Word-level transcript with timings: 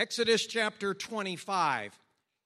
Exodus 0.00 0.46
chapter 0.46 0.94
25 0.94 1.92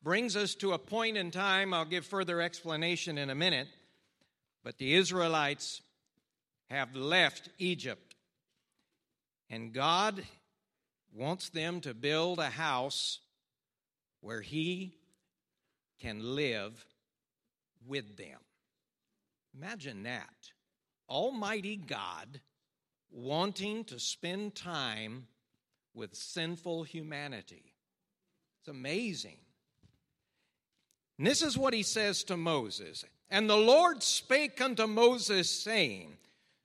brings 0.02 0.34
us 0.34 0.56
to 0.56 0.72
a 0.72 0.78
point 0.78 1.16
in 1.16 1.30
time, 1.30 1.72
I'll 1.72 1.84
give 1.84 2.04
further 2.04 2.40
explanation 2.40 3.16
in 3.16 3.30
a 3.30 3.34
minute, 3.36 3.68
but 4.64 4.76
the 4.78 4.96
Israelites 4.96 5.80
have 6.68 6.96
left 6.96 7.50
Egypt. 7.60 8.16
And 9.48 9.72
God 9.72 10.24
wants 11.14 11.50
them 11.50 11.80
to 11.82 11.94
build 11.94 12.40
a 12.40 12.50
house 12.50 13.20
where 14.20 14.40
He 14.40 14.96
can 16.00 16.34
live 16.34 16.84
with 17.86 18.16
them. 18.16 18.40
Imagine 19.56 20.02
that. 20.02 20.50
Almighty 21.08 21.76
God 21.76 22.40
wanting 23.12 23.84
to 23.84 24.00
spend 24.00 24.56
time 24.56 25.28
with 25.94 26.14
sinful 26.14 26.84
humanity. 26.84 27.72
It's 28.60 28.68
amazing. 28.68 29.36
And 31.18 31.26
this 31.26 31.42
is 31.42 31.56
what 31.56 31.74
he 31.74 31.82
says 31.82 32.24
to 32.24 32.36
Moses. 32.36 33.04
And 33.30 33.48
the 33.48 33.56
Lord 33.56 34.02
spake 34.02 34.60
unto 34.60 34.86
Moses, 34.86 35.48
saying, 35.48 36.16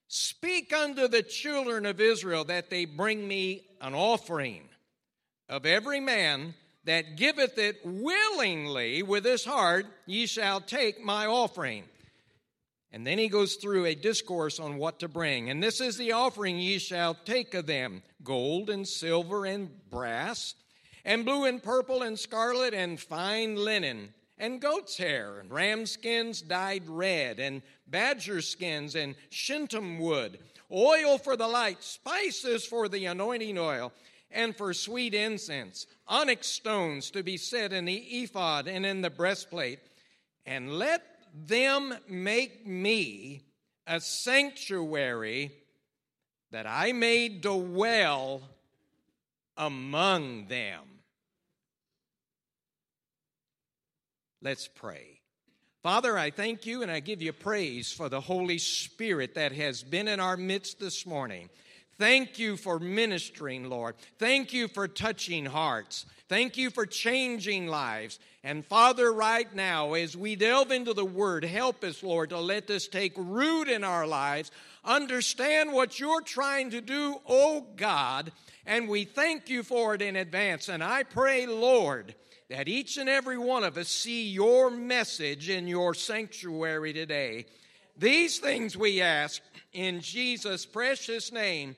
Speak 0.08 0.74
unto 0.74 1.08
the 1.08 1.22
children 1.22 1.86
of 1.86 2.02
Israel 2.02 2.44
that 2.46 2.70
they 2.70 2.86
bring 2.86 3.28
me 3.28 3.64
an 3.80 3.94
offering 3.94 4.68
of 5.48 5.66
every 5.66 6.00
man 6.00 6.56
that 6.86 7.18
giveth 7.18 7.58
it 7.58 7.82
willingly 7.84 9.04
with 9.04 9.26
his 9.26 9.46
heart, 9.46 9.86
ye 10.06 10.26
shall 10.26 10.62
take 10.62 11.04
my 11.04 11.26
offering. 11.28 11.84
And 12.92 13.06
then 13.06 13.20
he 13.20 13.28
goes 13.28 13.56
through 13.56 13.86
a 13.86 13.96
discourse 13.96 14.60
on 14.60 14.78
what 14.78 15.00
to 15.00 15.08
bring. 15.08 15.50
And 15.50 15.62
this 15.62 15.82
is 15.82 15.98
the 15.98 16.14
offering 16.14 16.58
ye 16.58 16.80
shall 16.80 17.14
take 17.14 17.54
of 17.54 17.68
them 17.68 18.02
gold 18.24 18.70
and 18.70 18.88
silver 18.88 19.46
and 19.46 19.70
brass, 19.90 20.56
and 21.06 21.26
blue 21.26 21.46
and 21.46 21.64
purple 21.64 22.02
and 22.02 22.18
scarlet 22.18 22.74
and 22.74 23.00
fine 23.00 23.56
linen, 23.56 24.14
and 24.38 24.62
goat's 24.62 24.98
hair, 24.98 25.40
and 25.40 25.52
ram 25.52 25.86
skins 25.86 26.42
dyed 26.42 26.88
red, 26.88 27.40
and 27.40 27.62
badger 27.88 28.42
skins, 28.42 28.96
and 28.96 29.16
shittim 29.30 30.00
wood, 30.00 30.40
oil 30.72 31.18
for 31.18 31.36
the 31.36 31.48
light, 31.48 31.84
spices 31.84 32.66
for 32.66 32.88
the 32.88 33.06
anointing 33.06 33.58
oil, 33.58 33.92
and 34.32 34.56
for 34.56 34.74
sweet 34.74 35.14
incense, 35.14 35.88
onyx 36.08 36.48
stones 36.48 37.12
to 37.12 37.24
be 37.24 37.38
set 37.38 37.74
in 37.74 37.86
the 37.86 37.96
ephod 37.96 38.68
and 38.68 38.86
in 38.86 39.02
the 39.02 39.10
breastplate. 39.10 39.80
And 40.46 40.78
let 40.78 41.04
them 41.34 41.96
make 42.08 42.66
me 42.66 43.42
a 43.88 44.00
sanctuary 44.00 45.52
that 46.52 46.66
I 46.68 46.92
may 46.92 47.30
dwell 47.30 48.42
among 49.58 50.48
them. 50.48 50.82
Let's 54.42 54.68
pray. 54.68 55.20
Father, 55.84 56.18
I 56.18 56.30
thank 56.30 56.66
you 56.66 56.82
and 56.82 56.92
I 56.92 57.00
give 57.00 57.22
you 57.22 57.34
praise 57.34 57.92
for 57.92 58.10
the 58.10 58.22
Holy 58.22 58.58
Spirit 58.58 59.36
that 59.36 59.52
has 59.54 59.84
been 59.84 60.08
in 60.08 60.20
our 60.20 60.38
midst 60.38 60.80
this 60.80 61.06
morning. 61.06 61.50
Thank 61.98 62.40
you 62.40 62.56
for 62.56 62.80
ministering, 62.80 63.70
Lord. 63.70 63.96
Thank 64.18 64.54
you 64.54 64.70
for 64.70 64.88
touching 64.88 65.46
hearts. 65.46 66.06
Thank 66.30 66.58
you 66.58 66.70
for 66.70 66.86
changing 66.86 67.68
lives. 67.68 68.20
And 68.44 68.64
Father, 68.64 69.12
right 69.12 69.52
now, 69.56 69.94
as 69.94 70.16
we 70.16 70.36
delve 70.36 70.72
into 70.72 70.94
the 70.94 71.04
Word, 71.04 71.44
help 71.44 71.84
us, 71.84 72.04
Lord, 72.04 72.30
to 72.30 72.40
let 72.40 72.68
this 72.68 72.88
take 72.88 73.14
root 73.18 73.68
in 73.68 73.84
our 73.84 74.06
lives. 74.06 74.52
Understand 74.86 75.74
what 75.74 76.00
you're 76.00 76.22
trying 76.22 76.70
to 76.70 76.82
do, 76.82 77.16
oh 77.28 77.66
God, 77.76 78.32
and 78.68 78.88
we 78.88 79.06
thank 79.06 79.50
you 79.50 79.64
for 79.64 79.96
it 79.96 80.04
in 80.04 80.16
advance. 80.16 80.70
And 80.70 80.84
I 80.84 81.02
pray, 81.02 81.48
Lord, 81.48 82.14
that 82.52 82.68
each 82.68 82.98
and 82.98 83.10
every 83.10 83.40
one 83.40 83.64
of 83.64 83.76
us 83.76 83.90
see 83.90 84.30
your 84.30 84.70
message 84.70 85.50
in 85.50 85.68
your 85.68 85.96
sanctuary 85.96 86.94
today. 86.94 87.46
These 87.98 88.38
things 88.38 88.78
we 88.78 89.02
ask 89.02 89.42
in 89.74 90.00
Jesus' 90.02 90.66
precious 90.68 91.32
name. 91.32 91.76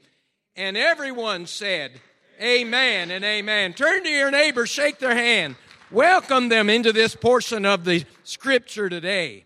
And 0.57 0.75
everyone 0.75 1.45
said, 1.45 1.93
Amen 2.41 3.11
and 3.11 3.23
amen. 3.23 3.73
Turn 3.73 4.03
to 4.03 4.09
your 4.09 4.31
neighbor, 4.31 4.65
shake 4.65 4.97
their 4.97 5.13
hand, 5.13 5.57
welcome 5.91 6.49
them 6.49 6.71
into 6.71 6.91
this 6.91 7.15
portion 7.15 7.67
of 7.67 7.85
the 7.85 8.03
scripture 8.23 8.89
today. 8.89 9.45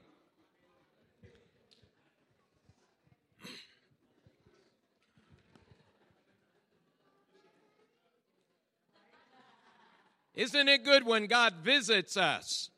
Isn't 10.35 10.69
it 10.69 10.85
good 10.85 11.05
when 11.05 11.27
God 11.27 11.55
visits 11.63 12.15
us? 12.15 12.69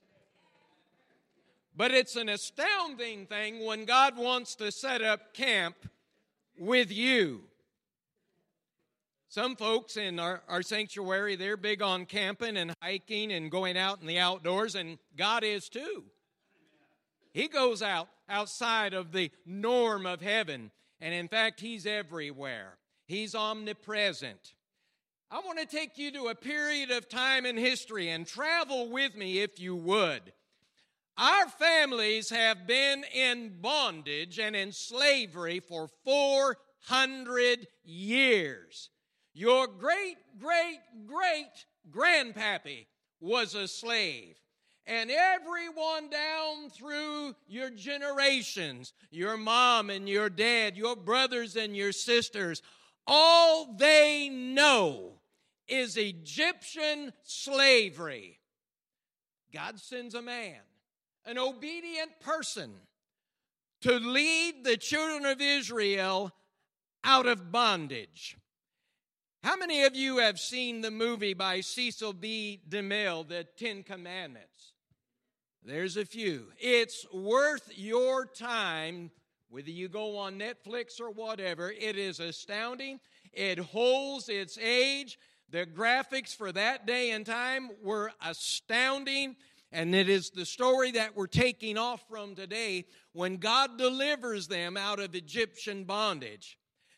But 1.76 1.92
it's 1.92 2.16
an 2.16 2.30
astounding 2.30 3.28
thing 3.28 3.64
when 3.64 3.86
God 3.86 4.18
wants 4.18 4.56
to 4.56 4.72
set 4.72 5.04
up 5.04 5.36
camp 5.36 5.76
with 6.58 6.92
you. 6.92 7.44
Some 9.30 9.58
folks 9.58 9.98
in 9.98 10.20
our, 10.20 10.42
our 10.48 10.62
sanctuary, 10.62 11.36
they're 11.36 11.58
big 11.58 11.82
on 11.82 12.06
camping 12.06 12.56
and 12.56 12.74
hiking 12.82 13.34
and 13.34 13.52
going 13.52 13.78
out 13.78 14.00
in 14.02 14.08
the 14.08 14.20
outdoors, 14.20 14.76
and 14.76 14.98
God 15.18 15.44
is 15.44 15.68
too. 15.68 16.06
He 17.34 17.48
goes 17.48 17.82
out 17.82 18.08
outside 18.30 18.94
of 18.94 19.12
the 19.12 19.30
norm 19.46 20.06
of 20.06 20.22
heaven, 20.22 20.72
and 21.02 21.14
in 21.14 21.28
fact, 21.28 21.60
He's 21.60 21.86
everywhere. 21.86 22.78
He's 23.06 23.36
omnipresent. 23.36 24.54
I 25.30 25.42
want 25.42 25.60
to 25.60 25.66
take 25.66 25.98
you 25.98 26.10
to 26.12 26.28
a 26.28 26.36
period 26.36 26.90
of 26.90 27.10
time 27.10 27.46
in 27.46 27.58
history 27.58 28.10
and 28.10 28.26
travel 28.26 28.90
with 28.90 29.16
me 29.16 29.40
if 29.40 29.60
you 29.60 29.76
would. 29.76 30.22
Our 31.18 31.50
families 31.50 32.30
have 32.30 32.66
been 32.66 33.04
in 33.14 33.58
bondage 33.60 34.40
and 34.40 34.56
in 34.56 34.72
slavery 34.72 35.60
for 35.60 35.90
400 36.06 37.68
years. 37.84 38.90
Your 39.38 39.68
great, 39.68 40.18
great, 40.40 40.80
great 41.06 41.66
grandpappy 41.92 42.88
was 43.20 43.53
a 43.53 43.68
slave. 43.68 44.36
And 44.88 45.12
everyone 45.12 46.09
down 46.09 46.72
through 46.72 47.36
your 47.48 47.70
generations, 47.70 48.94
your 49.12 49.38
mom 49.38 49.92
and 49.92 50.09
your 50.09 50.31
dad, 50.31 50.75
your 50.75 50.96
brothers 50.96 51.56
and 51.56 51.78
your 51.78 51.92
sisters, 51.92 52.64
all 53.06 53.75
they 53.78 54.28
know 54.28 55.20
is 55.68 55.98
Egyptian 55.98 57.14
slavery. 57.22 58.40
God 59.54 59.80
sends 59.80 60.16
a 60.16 60.22
man, 60.24 60.62
an 61.28 61.38
obedient 61.38 62.19
person, 62.22 62.72
to 63.81 64.00
lead 64.00 64.64
the 64.64 64.78
children 64.78 65.28
of 65.28 65.40
Israel 65.40 66.31
out 67.04 67.28
of 67.28 67.52
bondage. 67.52 68.36
How 69.47 69.56
many 69.56 69.84
of 69.85 69.96
you 69.96 70.18
have 70.18 70.41
seen 70.41 70.81
the 70.81 70.91
movie 70.91 71.34
by 71.34 71.62
Cecil 71.62 72.12
B. 72.12 72.59
DeMille, 72.68 73.25
The 73.25 73.46
Ten 73.56 73.81
Commandments? 73.81 74.74
There's 75.63 75.96
a 75.96 76.03
few. 76.03 76.47
It's 76.59 77.06
worth 77.13 77.72
your 77.74 78.25
time, 78.25 79.09
whether 79.47 79.69
you 79.69 79.88
go 79.88 80.18
on 80.18 80.38
Netflix 80.38 81.00
or 81.00 81.12
whatever. 81.12 81.72
It 81.72 81.97
is 81.97 82.19
astounding. 82.19 83.00
It 83.31 83.57
holds 83.57 84.28
its 84.28 84.57
age. 84.57 85.18
The 85.50 85.66
graphics 85.66 86.36
for 86.36 86.52
that 86.52 86.86
day 86.86 87.12
and 87.12 87.25
time 87.25 87.69
were 87.81 88.12
astounding. 88.22 89.38
And 89.72 89.96
it 89.96 90.09
is 90.09 90.30
the 90.30 90.46
story 90.46 90.91
that 90.91 91.16
we're 91.16 91.25
taking 91.28 91.78
off 91.78 92.03
from 92.09 92.36
today 92.36 92.84
when 93.13 93.38
God 93.38 93.78
delivers 93.78 94.50
them 94.50 94.75
out 94.75 95.00
of 95.00 95.16
Egyptian 95.16 95.86
bondage. 95.86 96.57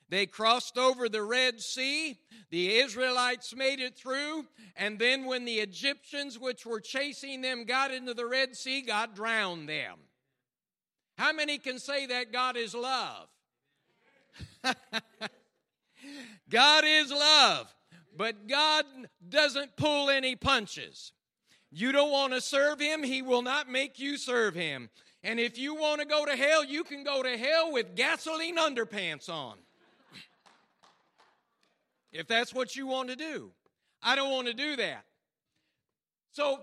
They 0.09 0.25
crossed 0.25 0.77
over 0.77 1.07
the 1.07 1.23
Red 1.23 1.61
Sea. 1.61 2.19
The 2.49 2.77
Israelites 2.77 3.55
made 3.55 3.79
it 3.79 3.95
through. 3.95 4.45
And 4.75 4.97
then, 4.97 5.25
when 5.25 5.45
the 5.45 5.59
Egyptians, 5.59 6.39
which 6.39 6.65
were 6.65 6.79
chasing 6.79 7.41
them, 7.41 7.65
got 7.65 7.91
into 7.93 8.15
the 8.15 8.25
Red 8.25 8.55
Sea, 8.55 8.81
God 8.81 9.13
drowned 9.13 9.69
them. 9.69 9.97
How 11.17 11.31
many 11.31 11.57
can 11.59 11.77
say 11.79 12.07
that 12.07 12.31
God 12.31 12.57
is 12.57 12.73
love? 12.73 13.27
God 16.49 16.83
is 16.87 17.11
love, 17.11 17.73
but 18.17 18.47
God 18.47 18.85
doesn't 19.27 19.75
pull 19.75 20.09
any 20.09 20.35
punches. 20.35 21.11
You 21.71 21.91
don't 21.91 22.11
want 22.11 22.33
to 22.33 22.41
serve 22.41 22.79
Him, 22.79 23.03
He 23.03 23.21
will 23.21 23.43
not 23.43 23.69
make 23.69 23.99
you 23.99 24.17
serve 24.17 24.55
Him. 24.55 24.89
And 25.23 25.39
if 25.39 25.57
you 25.59 25.75
want 25.75 25.99
to 25.99 26.07
go 26.07 26.25
to 26.25 26.35
hell, 26.35 26.63
you 26.63 26.83
can 26.83 27.03
go 27.03 27.21
to 27.21 27.37
hell 27.37 27.71
with 27.71 27.95
gasoline 27.95 28.57
underpants 28.57 29.29
on 29.29 29.57
if 32.11 32.27
that's 32.27 32.53
what 32.53 32.75
you 32.75 32.87
want 32.87 33.09
to 33.09 33.15
do. 33.15 33.51
I 34.01 34.15
don't 34.15 34.31
want 34.31 34.47
to 34.47 34.53
do 34.53 34.75
that. 34.77 35.05
So 36.31 36.59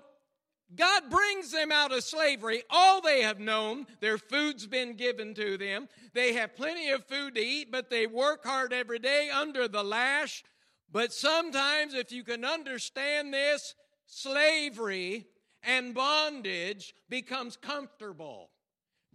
God 0.74 1.10
brings 1.10 1.52
them 1.52 1.70
out 1.70 1.92
of 1.92 2.02
slavery. 2.02 2.62
All 2.70 3.00
they 3.00 3.22
have 3.22 3.38
known, 3.38 3.86
their 4.00 4.18
food's 4.18 4.66
been 4.66 4.94
given 4.94 5.34
to 5.34 5.56
them. 5.56 5.88
They 6.12 6.32
have 6.32 6.56
plenty 6.56 6.90
of 6.90 7.04
food 7.04 7.34
to 7.36 7.40
eat, 7.40 7.70
but 7.70 7.90
they 7.90 8.06
work 8.06 8.44
hard 8.44 8.72
every 8.72 8.98
day 8.98 9.30
under 9.30 9.68
the 9.68 9.84
lash. 9.84 10.42
But 10.90 11.12
sometimes, 11.12 11.94
if 11.94 12.10
you 12.10 12.24
can 12.24 12.44
understand 12.44 13.32
this, 13.32 13.74
slavery 14.06 15.26
and 15.62 15.94
bondage 15.94 16.94
becomes 17.08 17.56
comfortable. 17.56 18.50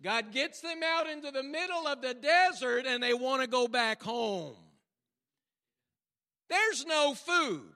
God 0.02 0.32
gets 0.32 0.62
them 0.62 0.82
out 0.84 1.08
into 1.08 1.32
the 1.32 1.44
middle 1.44 1.88
of 1.88 2.02
the 2.02 2.14
desert 2.14 2.86
and 2.88 3.04
they 3.04 3.14
want 3.14 3.42
to 3.42 3.48
go 3.48 3.68
back 3.68 4.02
home. 4.02 4.56
There's 6.52 6.86
no 6.86 7.16
food, 7.16 7.74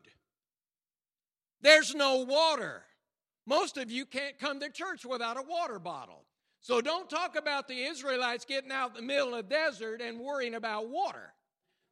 there's 1.62 1.95
no 1.95 2.18
water. 2.18 2.83
Most 3.48 3.77
of 3.77 3.89
you 3.89 4.06
can't 4.06 4.38
come 4.38 4.60
to 4.60 4.69
church 4.69 5.06
without 5.06 5.38
a 5.38 5.44
water 5.44 5.80
bottle. 5.80 6.25
So 6.62 6.81
don't 6.81 7.10
talk 7.10 7.38
about 7.38 7.68
the 7.68 7.83
Israelites 7.83 8.44
getting 8.44 8.72
out 8.72 8.89
in 8.89 8.95
the 8.95 9.01
middle 9.04 9.36
of 9.36 9.48
the 9.48 9.56
desert 9.56 10.01
and 10.01 10.19
worrying 10.19 10.56
about 10.56 10.89
water. 10.89 11.31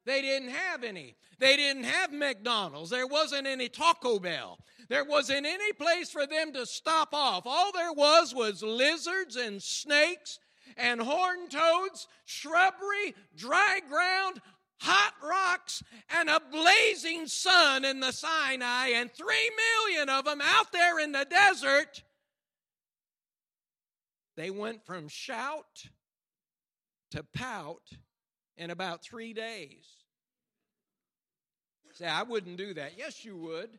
They 0.04 0.20
didn't 0.20 0.50
have 0.50 0.82
any. 0.84 1.14
They 1.38 1.56
didn't 1.56 1.84
have 1.84 2.12
McDonald's. 2.12 2.90
There 2.90 3.06
wasn't 3.06 3.46
any 3.46 3.68
Taco 3.68 4.18
Bell. 4.18 4.58
There 4.88 5.04
wasn't 5.04 5.46
any 5.46 5.72
place 5.72 6.10
for 6.10 6.26
them 6.26 6.52
to 6.52 6.66
stop 6.66 7.14
off. 7.14 7.44
All 7.46 7.72
there 7.72 7.92
was 7.92 8.34
was 8.34 8.62
lizards 8.62 9.36
and 9.36 9.62
snakes 9.62 10.38
and 10.76 11.00
horned 11.00 11.50
toads, 11.50 12.08
shrubbery, 12.24 13.14
dry 13.36 13.80
ground, 13.88 14.40
hot 14.80 15.14
rocks, 15.22 15.82
and 16.18 16.28
a 16.28 16.40
blazing 16.50 17.26
sun 17.26 17.84
in 17.84 18.00
the 18.00 18.12
Sinai, 18.12 18.88
and 18.88 19.12
three 19.12 19.50
million 19.84 20.08
of 20.08 20.24
them 20.24 20.40
out 20.42 20.72
there 20.72 20.98
in 21.00 21.12
the 21.12 21.26
desert. 21.28 22.02
They 24.36 24.50
went 24.50 24.84
from 24.84 25.08
shout 25.08 25.84
to 27.12 27.22
pout 27.22 27.90
in 28.56 28.70
about 28.70 29.02
three 29.02 29.32
days. 29.32 29.86
Say, 31.92 32.06
I 32.06 32.24
wouldn't 32.24 32.56
do 32.56 32.74
that. 32.74 32.98
Yes, 32.98 33.24
you 33.24 33.36
would. 33.36 33.70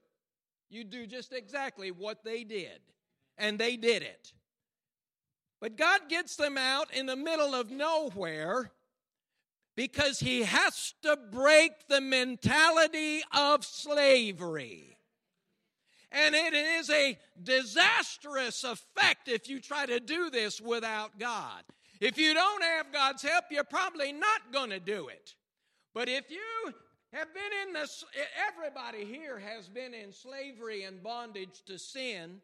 You'd 0.70 0.90
do 0.90 1.06
just 1.06 1.34
exactly 1.34 1.92
what 1.92 2.24
they 2.24 2.46
did. 2.46 2.80
And 3.38 3.60
they 3.60 3.76
did 3.76 4.04
it. 4.04 4.32
But 5.60 5.76
God 5.76 6.02
gets 6.08 6.38
them 6.38 6.58
out 6.58 6.94
in 6.94 7.08
the 7.08 7.18
middle 7.18 7.54
of 7.54 7.72
nowhere 7.72 8.72
because 9.76 10.20
He 10.20 10.44
has 10.44 10.94
to 11.04 11.18
break 11.32 11.88
the 11.88 12.02
mentality 12.02 13.22
of 13.34 13.66
slavery. 13.66 14.98
And 16.12 16.34
it 16.34 16.54
is 16.54 16.90
a 16.90 17.18
disastrous 17.42 18.64
effect 18.64 19.28
if 19.28 19.50
you 19.50 19.60
try 19.60 19.86
to 19.86 20.00
do 20.00 20.30
this 20.30 20.62
without 20.62 21.20
God. 21.20 21.64
If 22.00 22.18
you 22.18 22.34
don't 22.34 22.64
have 22.64 22.94
God's 22.94 23.22
help, 23.22 23.46
you're 23.52 23.64
probably 23.64 24.14
not 24.14 24.54
going 24.54 24.70
to 24.70 24.80
do 24.80 25.10
it. 25.10 25.36
But 25.94 26.08
if 26.08 26.30
you 26.30 26.74
have 27.14 27.34
been 27.34 27.68
in 27.68 27.74
this, 27.74 28.04
everybody 28.48 29.06
here 29.06 29.40
has 29.40 29.68
been 29.68 29.94
in 29.94 30.12
slavery 30.12 30.84
and 30.84 31.02
bondage 31.02 31.64
to 31.68 31.80
sin. 31.80 32.42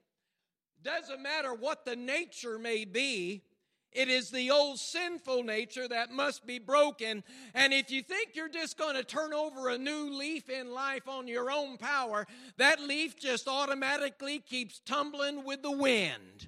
Doesn't 0.83 1.21
matter 1.21 1.53
what 1.53 1.85
the 1.85 1.95
nature 1.95 2.57
may 2.57 2.85
be, 2.85 3.43
it 3.91 4.07
is 4.07 4.29
the 4.29 4.51
old 4.51 4.79
sinful 4.79 5.43
nature 5.43 5.87
that 5.87 6.11
must 6.11 6.45
be 6.45 6.59
broken. 6.59 7.23
And 7.53 7.73
if 7.73 7.91
you 7.91 8.01
think 8.01 8.35
you're 8.35 8.49
just 8.49 8.77
going 8.77 8.95
to 8.95 9.03
turn 9.03 9.33
over 9.33 9.69
a 9.69 9.77
new 9.77 10.17
leaf 10.17 10.49
in 10.49 10.73
life 10.73 11.07
on 11.07 11.27
your 11.27 11.51
own 11.51 11.77
power, 11.77 12.25
that 12.57 12.81
leaf 12.81 13.19
just 13.19 13.47
automatically 13.47 14.39
keeps 14.39 14.79
tumbling 14.79 15.43
with 15.43 15.61
the 15.61 15.71
wind. 15.71 16.47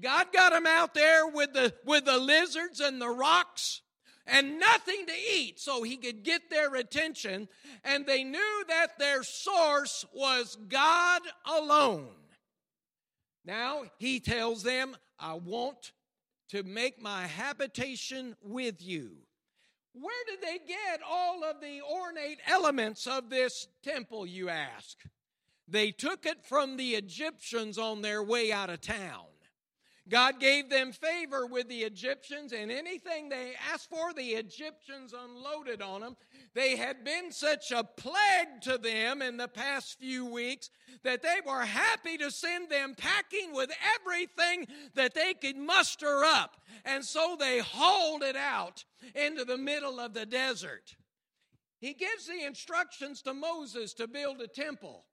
God 0.00 0.32
got 0.32 0.52
them 0.52 0.66
out 0.66 0.94
there 0.94 1.26
with 1.28 1.52
the, 1.52 1.74
with 1.84 2.04
the 2.04 2.18
lizards 2.18 2.80
and 2.80 3.00
the 3.00 3.10
rocks 3.10 3.82
and 4.26 4.60
nothing 4.60 5.06
to 5.06 5.12
eat 5.12 5.58
so 5.58 5.82
he 5.82 5.96
could 5.96 6.22
get 6.22 6.50
their 6.50 6.74
attention. 6.76 7.48
And 7.84 8.06
they 8.06 8.24
knew 8.24 8.64
that 8.68 8.98
their 8.98 9.22
source 9.22 10.04
was 10.14 10.56
God 10.68 11.22
alone. 11.44 12.08
Now 13.44 13.84
he 13.98 14.20
tells 14.20 14.62
them, 14.62 14.96
I 15.18 15.34
want 15.34 15.92
to 16.50 16.62
make 16.62 17.00
my 17.00 17.26
habitation 17.26 18.36
with 18.42 18.82
you. 18.82 19.12
Where 19.92 20.24
did 20.28 20.40
they 20.40 20.58
get 20.66 21.00
all 21.08 21.44
of 21.44 21.60
the 21.60 21.80
ornate 21.82 22.38
elements 22.46 23.06
of 23.06 23.30
this 23.30 23.68
temple, 23.82 24.26
you 24.26 24.48
ask? 24.48 24.98
They 25.66 25.90
took 25.90 26.26
it 26.26 26.44
from 26.44 26.76
the 26.76 26.94
Egyptians 26.94 27.78
on 27.78 28.02
their 28.02 28.22
way 28.22 28.52
out 28.52 28.70
of 28.70 28.80
town. 28.80 29.26
God 30.08 30.40
gave 30.40 30.68
them 30.68 30.90
favor 30.90 31.46
with 31.46 31.68
the 31.68 31.82
Egyptians, 31.82 32.52
and 32.52 32.72
anything 32.72 33.28
they 33.28 33.52
asked 33.72 33.88
for, 33.88 34.12
the 34.12 34.30
Egyptians 34.30 35.14
unloaded 35.14 35.80
on 35.80 36.00
them. 36.00 36.16
They 36.54 36.76
had 36.76 37.04
been 37.04 37.30
such 37.30 37.70
a 37.70 37.84
plague 37.84 38.62
to 38.62 38.76
them 38.76 39.22
in 39.22 39.36
the 39.36 39.46
past 39.46 39.98
few 40.00 40.26
weeks 40.26 40.68
that 41.04 41.22
they 41.22 41.36
were 41.46 41.60
happy 41.60 42.18
to 42.18 42.30
send 42.30 42.68
them 42.68 42.96
packing 42.96 43.52
with 43.52 43.70
everything 44.00 44.66
that 44.94 45.14
they 45.14 45.34
could 45.34 45.56
muster 45.56 46.24
up. 46.24 46.56
And 46.84 47.04
so 47.04 47.36
they 47.38 47.60
hauled 47.60 48.24
it 48.24 48.36
out 48.36 48.84
into 49.14 49.44
the 49.44 49.58
middle 49.58 50.00
of 50.00 50.12
the 50.12 50.26
desert. 50.26 50.96
He 51.78 51.94
gives 51.94 52.26
the 52.26 52.44
instructions 52.44 53.22
to 53.22 53.32
Moses 53.32 53.94
to 53.94 54.08
build 54.08 54.40
a 54.40 54.48
temple. 54.48 55.04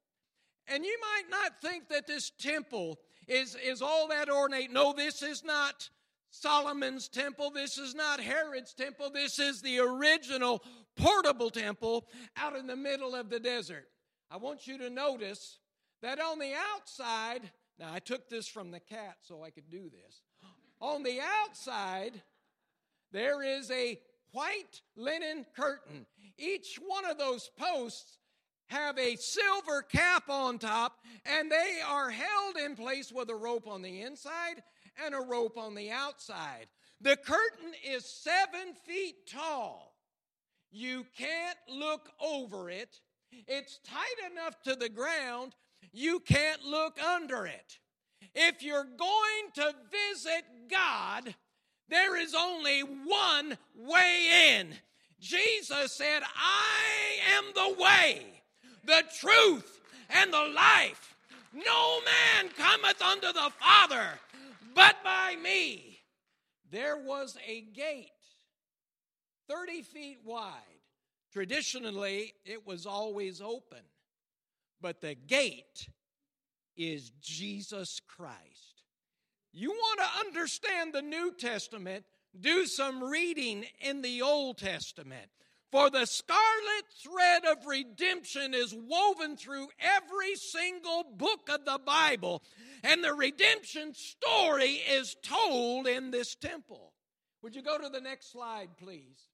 And 0.66 0.84
you 0.84 0.98
might 1.00 1.30
not 1.30 1.60
think 1.62 1.88
that 1.88 2.06
this 2.06 2.30
temple 2.30 2.98
is, 3.28 3.56
is 3.64 3.80
all 3.80 4.08
that 4.08 4.28
ornate. 4.28 4.72
No, 4.72 4.92
this 4.92 5.22
is 5.22 5.44
not 5.44 5.88
Solomon's 6.30 7.08
temple. 7.08 7.50
This 7.50 7.78
is 7.78 7.94
not 7.94 8.20
Herod's 8.20 8.74
temple. 8.74 9.10
This 9.10 9.38
is 9.38 9.62
the 9.62 9.78
original 9.78 10.62
portable 10.98 11.50
temple 11.50 12.06
out 12.36 12.56
in 12.56 12.66
the 12.66 12.76
middle 12.76 13.14
of 13.14 13.30
the 13.30 13.40
desert. 13.40 13.88
I 14.30 14.36
want 14.36 14.66
you 14.66 14.76
to 14.78 14.90
notice 14.90 15.58
that 16.02 16.20
on 16.20 16.38
the 16.38 16.52
outside, 16.74 17.50
now 17.78 17.92
I 17.92 17.98
took 17.98 18.28
this 18.28 18.46
from 18.46 18.70
the 18.70 18.80
cat 18.80 19.16
so 19.22 19.42
I 19.42 19.50
could 19.50 19.70
do 19.70 19.88
this. 19.90 20.22
On 20.80 21.02
the 21.02 21.20
outside, 21.20 22.22
there 23.12 23.42
is 23.42 23.70
a 23.70 23.98
white 24.32 24.82
linen 24.96 25.46
curtain. 25.56 26.06
Each 26.38 26.78
one 26.84 27.04
of 27.04 27.18
those 27.18 27.50
posts 27.56 28.18
have 28.68 28.98
a 28.98 29.16
silver 29.16 29.82
cap 29.82 30.28
on 30.28 30.58
top, 30.58 30.98
and 31.24 31.50
they 31.50 31.78
are 31.86 32.10
held 32.10 32.56
in 32.62 32.76
place 32.76 33.10
with 33.10 33.30
a 33.30 33.34
rope 33.34 33.66
on 33.66 33.82
the 33.82 34.02
inside 34.02 34.62
and 35.04 35.14
a 35.14 35.20
rope 35.20 35.56
on 35.56 35.74
the 35.74 35.90
outside. 35.90 36.66
The 37.00 37.16
curtain 37.16 37.72
is 37.88 38.04
seven 38.04 38.74
feet 38.84 39.26
tall. 39.26 39.87
You 40.70 41.06
can't 41.16 41.58
look 41.68 42.10
over 42.20 42.70
it. 42.70 43.00
It's 43.46 43.78
tight 43.84 44.30
enough 44.32 44.60
to 44.62 44.74
the 44.74 44.88
ground, 44.88 45.54
you 45.92 46.20
can't 46.20 46.64
look 46.64 47.02
under 47.02 47.46
it. 47.46 47.78
If 48.34 48.62
you're 48.62 48.84
going 48.84 49.52
to 49.54 49.74
visit 49.90 50.44
God, 50.70 51.34
there 51.88 52.20
is 52.20 52.34
only 52.34 52.80
one 52.80 53.56
way 53.76 54.56
in. 54.56 54.74
Jesus 55.20 55.92
said, 55.92 56.22
I 56.22 57.36
am 57.36 57.44
the 57.54 57.82
way 57.82 58.38
the 58.88 59.04
truth, 59.20 59.80
and 60.08 60.32
the 60.32 60.52
life. 60.54 61.14
No 61.54 62.00
man 62.00 62.50
cometh 62.56 63.00
unto 63.02 63.32
the 63.32 63.50
Father 63.60 64.18
but 64.74 64.96
by 65.04 65.36
me. 65.42 66.00
There 66.70 66.96
was 66.96 67.36
a 67.46 67.60
gate 67.60 68.10
30 69.48 69.82
feet 69.82 70.18
wide. 70.24 70.52
Traditionally, 71.32 72.34
it 72.44 72.66
was 72.66 72.86
always 72.86 73.40
open, 73.40 73.82
but 74.80 75.00
the 75.00 75.14
gate 75.14 75.88
is 76.76 77.10
Jesus 77.20 78.00
Christ. 78.06 78.82
You 79.52 79.70
want 79.70 80.00
to 80.00 80.26
understand 80.26 80.92
the 80.92 81.02
New 81.02 81.32
Testament, 81.32 82.04
do 82.38 82.66
some 82.66 83.02
reading 83.02 83.64
in 83.80 84.02
the 84.02 84.22
Old 84.22 84.58
Testament. 84.58 85.28
For 85.70 85.90
the 85.90 86.06
scarlet 86.06 86.84
thread 87.02 87.44
of 87.44 87.66
redemption 87.66 88.54
is 88.54 88.74
woven 88.74 89.36
through 89.36 89.68
every 89.78 90.34
single 90.34 91.04
book 91.16 91.50
of 91.52 91.66
the 91.66 91.78
Bible, 91.84 92.42
and 92.82 93.04
the 93.04 93.12
redemption 93.12 93.92
story 93.92 94.80
is 94.90 95.14
told 95.22 95.86
in 95.86 96.10
this 96.10 96.34
temple. 96.34 96.94
Would 97.42 97.54
you 97.54 97.62
go 97.62 97.76
to 97.76 97.88
the 97.90 98.00
next 98.00 98.32
slide, 98.32 98.70
please? 98.78 99.27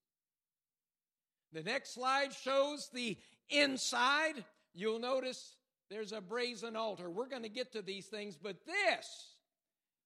The 1.55 1.63
next 1.63 1.95
slide 1.95 2.35
shows 2.35 2.91
the 2.93 3.17
inside. 3.49 4.45
You'll 4.75 4.99
notice 4.99 5.55
there's 5.89 6.11
a 6.11 6.21
brazen 6.21 6.75
altar. 6.75 7.09
We're 7.09 7.29
going 7.29 7.45
to 7.45 7.49
get 7.49 7.73
to 7.73 7.83
these 7.83 8.07
things, 8.07 8.37
but 8.37 8.57
this, 8.67 9.37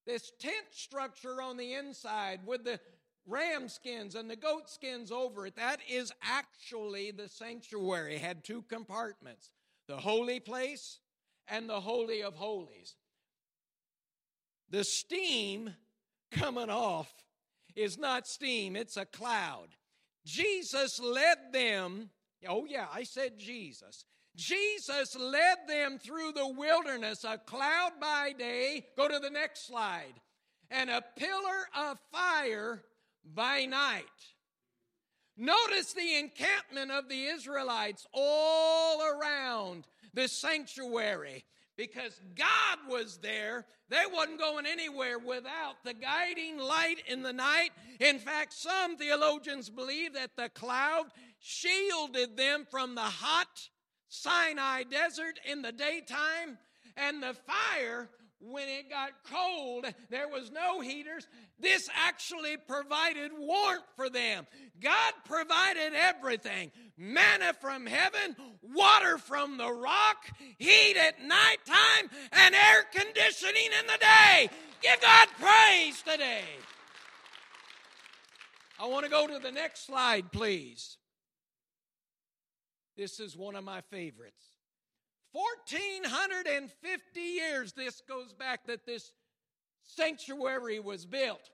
this 0.07 0.31
tent 0.39 0.67
structure 0.71 1.41
on 1.41 1.57
the 1.57 1.73
inside 1.73 2.41
with 2.45 2.65
the 2.65 2.79
ram 3.27 3.71
skins 3.71 4.15
and 4.15 4.29
the 4.29 4.37
goat 4.37 4.69
skins 4.69 5.11
over 5.11 5.47
it. 5.47 5.57
That 5.57 5.81
is 5.89 6.13
actually 6.23 7.13
the 7.13 7.29
sanctuary. 7.29 8.17
It 8.17 8.21
had 8.21 8.45
two 8.45 8.63
compartments 8.69 9.51
the 9.87 9.97
holy 9.97 10.41
place 10.41 10.99
and 11.49 11.67
the 11.67 11.81
holy 11.81 12.23
of 12.23 12.35
holies. 12.35 12.97
The 14.69 14.85
steam 14.85 15.75
coming 16.31 16.69
off 16.69 17.11
is 17.75 17.97
not 17.97 18.27
steam, 18.27 18.77
it's 18.77 18.99
a 18.99 19.07
cloud. 19.07 19.69
Jesus 20.25 21.01
led 21.01 21.53
them 21.53 22.11
Oh, 22.47 22.67
yeah, 22.67 22.87
I 22.93 23.03
said 23.03 23.39
Jesus. 23.39 24.05
Jesus 24.37 25.17
led 25.17 25.59
them 25.67 25.99
through 25.99 26.33
the 26.33 26.47
wilderness, 26.47 27.25
a 27.25 27.39
cloud 27.39 27.93
by 28.01 28.33
day. 28.39 28.87
Go 28.97 29.09
to 29.09 29.19
the 29.19 29.31
next 29.31 29.67
slide. 29.67 30.15
And 30.71 30.91
a 30.91 31.03
pillar 31.17 31.69
of 31.77 31.99
fire 32.13 32.83
by 33.25 33.65
night. 33.65 34.05
Notice 35.37 35.93
the 35.93 36.19
encampment 36.19 36.91
of 36.91 37.09
the 37.09 37.25
Israelites 37.25 38.07
all 38.13 39.01
around 39.03 39.87
the 40.15 40.29
sanctuary 40.29 41.45
because 41.79 42.21
God 42.35 42.79
was 42.91 43.19
there. 43.23 43.65
They 43.89 44.03
wasn't 44.13 44.41
going 44.41 44.67
anywhere 44.67 45.19
without 45.19 45.77
the 45.85 45.95
guiding 45.95 46.59
light 46.59 46.97
in 47.07 47.23
the 47.23 47.33
night. 47.33 47.71
In 48.01 48.19
fact, 48.19 48.53
some 48.53 48.99
theologians 48.99 49.71
believe 49.71 50.13
that 50.15 50.37
the 50.37 50.51
cloud 50.51 51.07
shielded 51.39 52.37
them 52.37 52.67
from 52.69 52.97
the 52.97 53.01
hot 53.01 53.71
Sinai 54.09 54.83
desert 54.83 55.39
in 55.49 55.63
the 55.63 55.73
daytime, 55.73 56.59
and 56.97 57.23
the 57.23 57.35
fire 57.35 58.09
when 58.41 58.69
it 58.69 58.91
got 58.91 59.11
cold, 59.31 59.87
there 60.11 60.29
was 60.29 60.51
no 60.51 60.81
heaters. 60.81 61.27
This 61.61 61.89
actually 61.95 62.57
provided 62.57 63.31
warmth 63.37 63.83
them. 64.11 64.47
God 64.81 65.13
provided 65.25 65.93
everything 65.95 66.71
manna 66.97 67.53
from 67.61 67.87
heaven, 67.87 68.37
water 68.63 69.19
from 69.19 69.57
the 69.57 69.71
rock, 69.71 70.27
heat 70.59 70.97
at 70.97 71.21
nighttime, 71.23 72.11
and 72.33 72.55
air 72.55 72.85
conditioning 72.93 73.71
in 73.81 73.87
the 73.87 73.99
day. 73.99 74.51
Give 74.83 75.01
God 75.01 75.29
praise 75.41 76.03
today. 76.03 76.45
I 78.81 78.87
want 78.87 79.05
to 79.05 79.11
go 79.11 79.27
to 79.27 79.39
the 79.39 79.51
next 79.51 79.87
slide, 79.87 80.31
please. 80.31 80.99
This 82.97 83.21
is 83.21 83.37
one 83.37 83.55
of 83.57 83.65
my 83.65 83.81
favorites. 83.91 84.45
1450 85.33 87.21
years 87.21 87.73
this 87.73 88.03
goes 88.09 88.33
back 88.33 88.67
that 88.67 88.87
this 88.87 89.13
sanctuary 89.83 90.81
was 90.81 91.07
built. 91.07 91.51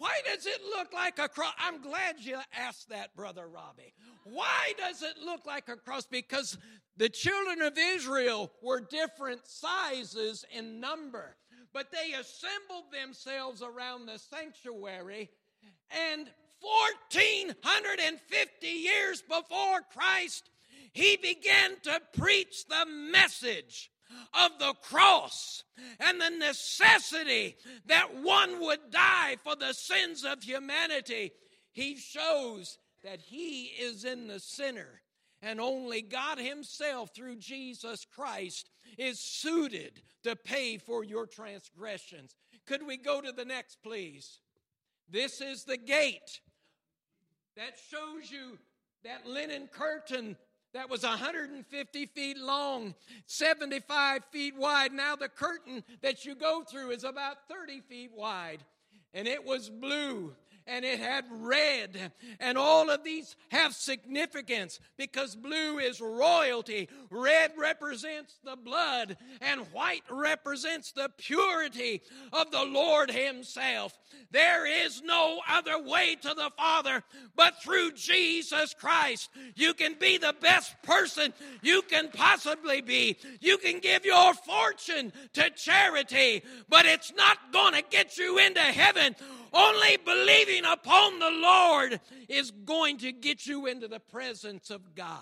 Why 0.00 0.20
does 0.24 0.46
it 0.46 0.62
look 0.64 0.92
like 0.94 1.18
a 1.18 1.28
cross? 1.28 1.52
I'm 1.58 1.82
glad 1.82 2.20
you 2.20 2.38
asked 2.56 2.88
that, 2.88 3.14
Brother 3.14 3.46
Robbie. 3.46 3.92
Why 4.24 4.72
does 4.78 5.02
it 5.02 5.18
look 5.22 5.44
like 5.44 5.68
a 5.68 5.76
cross? 5.76 6.06
Because 6.06 6.56
the 6.96 7.10
children 7.10 7.60
of 7.60 7.76
Israel 7.76 8.50
were 8.62 8.80
different 8.80 9.46
sizes 9.46 10.46
in 10.56 10.80
number, 10.80 11.36
but 11.74 11.92
they 11.92 12.14
assembled 12.14 12.84
themselves 12.90 13.62
around 13.62 14.06
the 14.06 14.18
sanctuary, 14.18 15.28
and 15.90 16.30
1450 16.60 18.66
years 18.66 19.20
before 19.20 19.82
Christ 19.92 20.48
he 20.92 21.18
began 21.18 21.78
to 21.82 22.00
preach 22.18 22.64
the 22.66 22.86
message 22.86 23.90
of 24.34 24.58
the 24.58 24.74
cross 24.82 25.64
and 25.98 26.20
the 26.20 26.30
necessity 26.30 27.56
that 27.86 28.22
one 28.22 28.60
would 28.60 28.90
die 28.90 29.36
for 29.42 29.56
the 29.56 29.72
sins 29.72 30.24
of 30.24 30.42
humanity. 30.42 31.32
He 31.72 31.96
shows 31.96 32.78
that 33.04 33.20
He 33.20 33.64
is 33.64 34.04
in 34.04 34.26
the 34.26 34.40
center, 34.40 35.02
and 35.42 35.60
only 35.60 36.02
God 36.02 36.38
Himself, 36.38 37.10
through 37.14 37.36
Jesus 37.36 38.04
Christ, 38.04 38.68
is 38.98 39.20
suited 39.20 40.02
to 40.24 40.36
pay 40.36 40.76
for 40.76 41.04
your 41.04 41.26
transgressions. 41.26 42.34
Could 42.66 42.86
we 42.86 42.96
go 42.96 43.20
to 43.20 43.32
the 43.32 43.44
next, 43.44 43.78
please? 43.82 44.40
This 45.08 45.40
is 45.40 45.64
the 45.64 45.78
gate 45.78 46.40
that 47.56 47.78
shows 47.90 48.30
you 48.30 48.58
that 49.04 49.26
linen 49.26 49.68
curtain 49.72 50.36
that 50.72 50.88
was 50.88 51.02
150 51.02 52.06
feet 52.06 52.38
long, 52.38 52.94
75 53.26 54.22
feet 54.30 54.56
wide. 54.56 54.92
Now 54.92 55.16
the 55.16 55.28
curtain 55.28 55.84
that 56.02 56.24
you 56.24 56.34
go 56.34 56.62
through 56.62 56.90
is 56.90 57.04
about 57.04 57.48
30 57.48 57.80
feet 57.80 58.10
wide, 58.14 58.64
and 59.12 59.26
it 59.26 59.44
was 59.44 59.68
blue 59.68 60.34
and 60.70 60.84
it 60.84 61.00
had 61.00 61.24
red. 61.30 62.12
And 62.38 62.56
all 62.56 62.90
of 62.90 63.02
these 63.02 63.36
have 63.50 63.74
significance 63.74 64.78
because 64.96 65.34
blue 65.34 65.78
is 65.78 66.00
royalty, 66.00 66.88
red 67.10 67.52
represents 67.58 68.38
the 68.44 68.56
blood, 68.56 69.16
and 69.40 69.60
white 69.72 70.04
represents 70.08 70.92
the 70.92 71.10
purity 71.18 72.02
of 72.32 72.50
the 72.50 72.64
Lord 72.64 73.10
Himself. 73.10 73.98
There 74.30 74.66
is 74.84 75.02
no 75.02 75.40
other 75.48 75.82
way 75.82 76.16
to 76.22 76.34
the 76.34 76.50
Father 76.56 77.02
but 77.34 77.60
through 77.62 77.92
Jesus 77.92 78.74
Christ. 78.74 79.28
You 79.56 79.74
can 79.74 79.94
be 79.98 80.18
the 80.18 80.34
best 80.40 80.80
person 80.82 81.32
you 81.62 81.82
can 81.82 82.08
possibly 82.12 82.80
be. 82.80 83.16
You 83.40 83.58
can 83.58 83.80
give 83.80 84.04
your 84.04 84.34
fortune 84.34 85.12
to 85.34 85.50
charity, 85.50 86.44
but 86.68 86.86
it's 86.86 87.12
not 87.14 87.52
going 87.52 87.74
to 87.74 87.82
get 87.90 88.16
you 88.18 88.38
into 88.38 88.60
heaven 88.60 89.16
only 89.52 89.96
believing 90.04 90.59
upon 90.64 91.18
the 91.18 91.30
Lord 91.30 92.00
is 92.28 92.50
going 92.50 92.98
to 92.98 93.12
get 93.12 93.46
you 93.46 93.66
into 93.66 93.88
the 93.88 94.00
presence 94.00 94.70
of 94.70 94.94
God. 94.94 95.18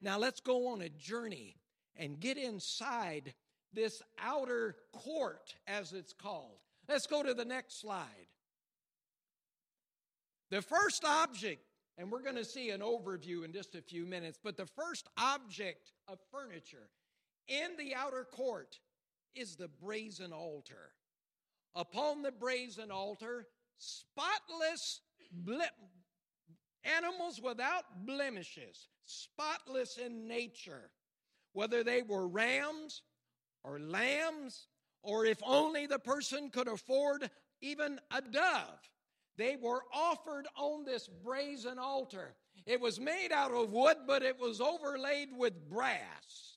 Now 0.00 0.18
let's 0.18 0.40
go 0.40 0.68
on 0.68 0.82
a 0.82 0.88
journey 0.88 1.56
and 1.96 2.20
get 2.20 2.36
inside 2.36 3.34
this 3.72 4.02
outer 4.22 4.76
court, 4.92 5.54
as 5.66 5.92
it's 5.92 6.12
called. 6.12 6.58
Let's 6.88 7.06
go 7.06 7.22
to 7.22 7.34
the 7.34 7.44
next 7.44 7.80
slide. 7.80 8.28
The 10.50 10.62
first 10.62 11.04
object, 11.04 11.64
and 11.98 12.10
we're 12.10 12.22
going 12.22 12.36
to 12.36 12.44
see 12.44 12.70
an 12.70 12.80
overview 12.80 13.44
in 13.44 13.52
just 13.52 13.74
a 13.74 13.82
few 13.82 14.06
minutes, 14.06 14.38
but 14.42 14.56
the 14.56 14.66
first 14.66 15.08
object 15.16 15.92
of 16.06 16.18
furniture 16.30 16.90
in 17.48 17.76
the 17.78 17.94
outer 17.94 18.26
court 18.30 18.78
is 19.34 19.56
the 19.56 19.68
brazen 19.68 20.32
altar 20.32 20.92
upon 21.74 22.22
the 22.22 22.32
brazen 22.32 22.90
altar, 22.90 23.46
spotless 23.78 25.00
animals 26.84 27.40
without 27.40 27.84
blemishes, 28.06 28.88
spotless 29.04 29.98
in 29.98 30.28
nature, 30.28 30.90
whether 31.52 31.82
they 31.82 32.02
were 32.02 32.28
rams 32.28 33.02
or 33.62 33.78
lambs, 33.78 34.68
or 35.02 35.24
if 35.26 35.38
only 35.44 35.86
the 35.86 35.98
person 35.98 36.50
could 36.50 36.68
afford 36.68 37.30
even 37.60 37.98
a 38.10 38.20
dove. 38.20 38.90
They 39.36 39.56
were 39.60 39.82
offered 39.92 40.46
on 40.56 40.84
this 40.84 41.08
brazen 41.08 41.78
altar. 41.78 42.34
It 42.66 42.80
was 42.80 43.00
made 43.00 43.32
out 43.32 43.52
of 43.52 43.70
wood, 43.70 43.98
but 44.06 44.22
it 44.22 44.38
was 44.38 44.60
overlaid 44.60 45.28
with 45.36 45.68
brass. 45.68 46.53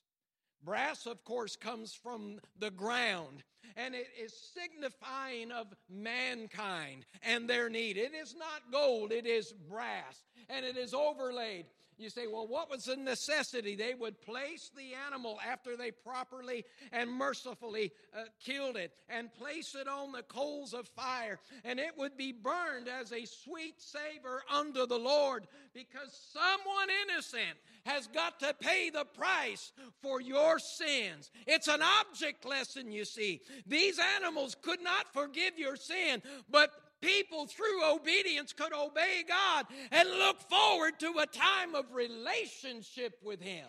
Brass, 0.64 1.06
of 1.06 1.24
course, 1.24 1.56
comes 1.56 1.94
from 1.94 2.40
the 2.58 2.70
ground 2.70 3.42
and 3.76 3.94
it 3.94 4.08
is 4.20 4.34
signifying 4.54 5.52
of 5.52 5.68
mankind 5.88 7.06
and 7.22 7.48
their 7.48 7.68
need. 7.68 7.96
It 7.96 8.12
is 8.12 8.34
not 8.36 8.72
gold, 8.72 9.12
it 9.12 9.26
is 9.26 9.52
brass, 9.52 10.24
and 10.50 10.66
it 10.66 10.76
is 10.76 10.92
overlaid. 10.92 11.66
You 11.98 12.10
say, 12.10 12.28
well, 12.28 12.46
what 12.46 12.70
was 12.70 12.84
the 12.84 12.96
necessity? 12.96 13.74
They 13.74 13.94
would 13.94 14.20
place 14.20 14.70
the 14.76 14.94
animal 15.06 15.40
after 15.44 15.76
they 15.76 15.90
properly 15.90 16.64
and 16.92 17.10
mercifully 17.10 17.92
uh, 18.16 18.22
killed 18.44 18.76
it 18.76 18.92
and 19.08 19.32
place 19.34 19.74
it 19.74 19.88
on 19.88 20.12
the 20.12 20.22
coals 20.22 20.74
of 20.74 20.86
fire, 20.86 21.40
and 21.64 21.80
it 21.80 21.98
would 21.98 22.16
be 22.16 22.30
burned 22.32 22.88
as 22.88 23.12
a 23.12 23.24
sweet 23.24 23.80
savor 23.80 24.44
unto 24.52 24.86
the 24.86 24.98
Lord 24.98 25.48
because 25.74 26.16
someone 26.32 26.88
innocent 27.08 27.58
has 27.84 28.06
got 28.06 28.38
to 28.40 28.54
pay 28.54 28.90
the 28.90 29.04
price 29.04 29.72
for 30.00 30.20
your 30.20 30.58
sins. 30.58 31.30
It's 31.46 31.68
an 31.68 31.80
object 31.82 32.44
lesson, 32.44 32.92
you 32.92 33.04
see. 33.04 33.40
These 33.66 33.98
animals 34.16 34.56
could 34.60 34.82
not 34.82 35.12
forgive 35.12 35.58
your 35.58 35.76
sin, 35.76 36.22
but 36.50 36.70
people 37.00 37.46
through 37.46 37.84
obedience 37.84 38.52
could 38.52 38.72
obey 38.72 39.24
God 39.26 39.66
and 39.90 40.08
look 40.08 40.40
forward 40.40 40.98
to 41.00 41.18
a 41.18 41.26
time 41.26 41.74
of 41.74 41.92
relationship 41.92 43.14
with 43.22 43.40
Him. 43.40 43.66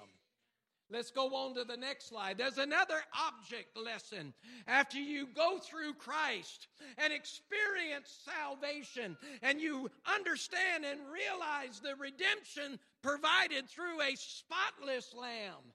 Let's 0.91 1.11
go 1.11 1.27
on 1.35 1.53
to 1.53 1.63
the 1.63 1.77
next 1.77 2.09
slide. 2.09 2.39
There's 2.39 2.57
another 2.57 2.99
object 3.13 3.77
lesson. 3.77 4.33
After 4.67 4.97
you 4.97 5.27
go 5.35 5.59
through 5.59 5.93
Christ 5.93 6.67
and 6.97 7.13
experience 7.13 8.25
salvation, 8.25 9.15
and 9.43 9.61
you 9.61 9.91
understand 10.11 10.85
and 10.85 10.99
realize 11.13 11.79
the 11.79 11.93
redemption 11.99 12.79
provided 13.03 13.69
through 13.69 14.01
a 14.01 14.15
spotless 14.15 15.13
lamb, 15.13 15.73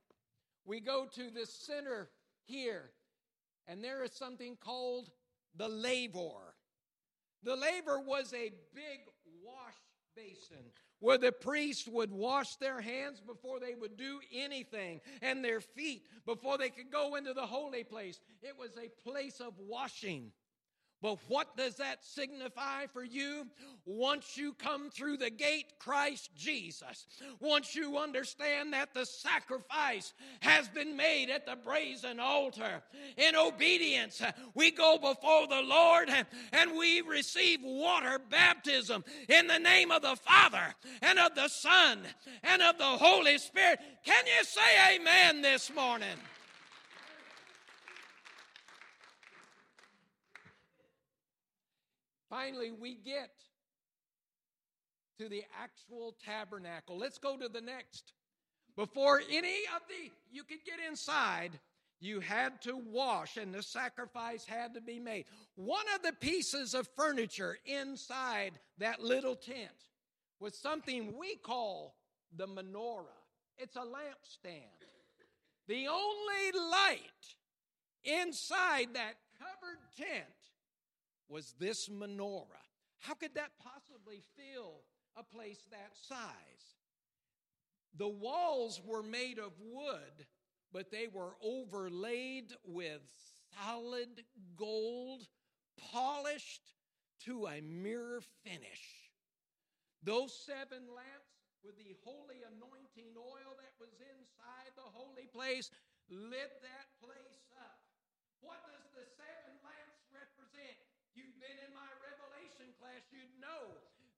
we 0.64 0.80
go 0.80 1.06
to 1.14 1.30
the 1.30 1.46
center 1.46 2.08
here, 2.44 2.90
and 3.68 3.84
there 3.84 4.02
is 4.02 4.12
something 4.12 4.56
called 4.60 5.10
the 5.56 5.68
laver. 5.68 6.43
The 7.44 7.56
laver 7.56 8.00
was 8.00 8.32
a 8.32 8.52
big 8.74 9.00
wash 9.44 9.74
basin 10.16 10.72
where 11.00 11.18
the 11.18 11.32
priests 11.32 11.86
would 11.86 12.10
wash 12.10 12.56
their 12.56 12.80
hands 12.80 13.20
before 13.20 13.60
they 13.60 13.74
would 13.74 13.96
do 13.96 14.20
anything 14.32 15.00
and 15.20 15.44
their 15.44 15.60
feet 15.60 16.06
before 16.24 16.56
they 16.56 16.70
could 16.70 16.90
go 16.90 17.16
into 17.16 17.34
the 17.34 17.46
holy 17.46 17.84
place. 17.84 18.20
It 18.42 18.56
was 18.58 18.70
a 18.78 18.88
place 19.08 19.40
of 19.40 19.52
washing. 19.58 20.32
But 21.04 21.18
what 21.28 21.54
does 21.54 21.74
that 21.74 22.02
signify 22.02 22.86
for 22.86 23.04
you? 23.04 23.46
Once 23.84 24.38
you 24.38 24.54
come 24.54 24.88
through 24.88 25.18
the 25.18 25.28
gate, 25.28 25.66
Christ 25.78 26.30
Jesus, 26.34 27.06
once 27.40 27.76
you 27.76 27.98
understand 27.98 28.72
that 28.72 28.94
the 28.94 29.04
sacrifice 29.04 30.14
has 30.40 30.66
been 30.70 30.96
made 30.96 31.28
at 31.28 31.44
the 31.44 31.56
brazen 31.62 32.18
altar, 32.18 32.82
in 33.18 33.36
obedience, 33.36 34.22
we 34.54 34.70
go 34.70 34.96
before 34.96 35.46
the 35.46 35.60
Lord 35.60 36.08
and 36.54 36.78
we 36.78 37.02
receive 37.02 37.58
water 37.62 38.18
baptism 38.30 39.04
in 39.28 39.46
the 39.46 39.58
name 39.58 39.90
of 39.90 40.00
the 40.00 40.16
Father 40.16 40.74
and 41.02 41.18
of 41.18 41.34
the 41.34 41.48
Son 41.48 41.98
and 42.44 42.62
of 42.62 42.78
the 42.78 42.82
Holy 42.82 43.36
Spirit. 43.36 43.78
Can 44.06 44.24
you 44.24 44.42
say 44.42 44.96
amen 44.96 45.42
this 45.42 45.70
morning? 45.74 46.16
Finally, 52.34 52.72
we 52.72 52.96
get 52.96 53.30
to 55.20 55.28
the 55.28 55.44
actual 55.62 56.16
tabernacle. 56.24 56.98
Let's 56.98 57.18
go 57.18 57.36
to 57.36 57.48
the 57.48 57.60
next. 57.60 58.12
Before 58.74 59.22
any 59.30 59.60
of 59.76 59.82
the, 59.88 60.10
you 60.32 60.42
could 60.42 60.64
get 60.66 60.80
inside, 60.88 61.52
you 62.00 62.18
had 62.18 62.60
to 62.62 62.76
wash 62.76 63.36
and 63.36 63.54
the 63.54 63.62
sacrifice 63.62 64.44
had 64.44 64.74
to 64.74 64.80
be 64.80 64.98
made. 64.98 65.26
One 65.54 65.84
of 65.94 66.02
the 66.02 66.12
pieces 66.12 66.74
of 66.74 66.88
furniture 66.96 67.56
inside 67.66 68.58
that 68.78 69.00
little 69.00 69.36
tent 69.36 69.86
was 70.40 70.58
something 70.58 71.16
we 71.16 71.36
call 71.36 71.94
the 72.36 72.48
menorah. 72.48 73.04
It's 73.58 73.76
a 73.76 73.78
lampstand. 73.78 74.64
The 75.68 75.86
only 75.86 76.60
light 76.72 76.98
inside 78.02 78.88
that 78.94 79.14
covered 79.38 79.78
tent 79.96 80.43
was 81.28 81.54
this 81.58 81.88
menorah. 81.88 82.64
How 83.00 83.14
could 83.14 83.34
that 83.34 83.52
possibly 83.62 84.22
fill 84.36 84.82
a 85.16 85.22
place 85.22 85.66
that 85.70 85.92
size? 85.94 86.76
The 87.96 88.08
walls 88.08 88.80
were 88.84 89.02
made 89.02 89.38
of 89.38 89.52
wood, 89.60 90.26
but 90.72 90.90
they 90.90 91.06
were 91.12 91.36
overlaid 91.42 92.52
with 92.64 93.02
solid 93.54 94.24
gold, 94.56 95.28
polished 95.92 96.72
to 97.24 97.46
a 97.46 97.60
mirror 97.60 98.20
finish. 98.42 99.10
Those 100.02 100.34
seven 100.34 100.90
lamps 100.90 101.32
with 101.62 101.78
the 101.78 101.96
holy 102.04 102.42
anointing 102.44 103.14
oil 103.16 103.56
that 103.56 103.72
was 103.80 103.94
inside 104.00 104.72
the 104.76 104.90
holy 104.92 105.28
place 105.32 105.70
lit 106.10 106.52
that 106.60 106.88
place 107.00 107.48
up. 107.56 107.80
What 108.40 108.60
does 108.68 108.84
the 108.92 109.06
seven 109.16 109.56
lamps 109.64 110.04
represent? 110.12 110.84
you've 111.14 111.38
been 111.38 111.58
in 111.62 111.70
my 111.70 111.86
You'd 113.14 113.40
know. 113.40 113.74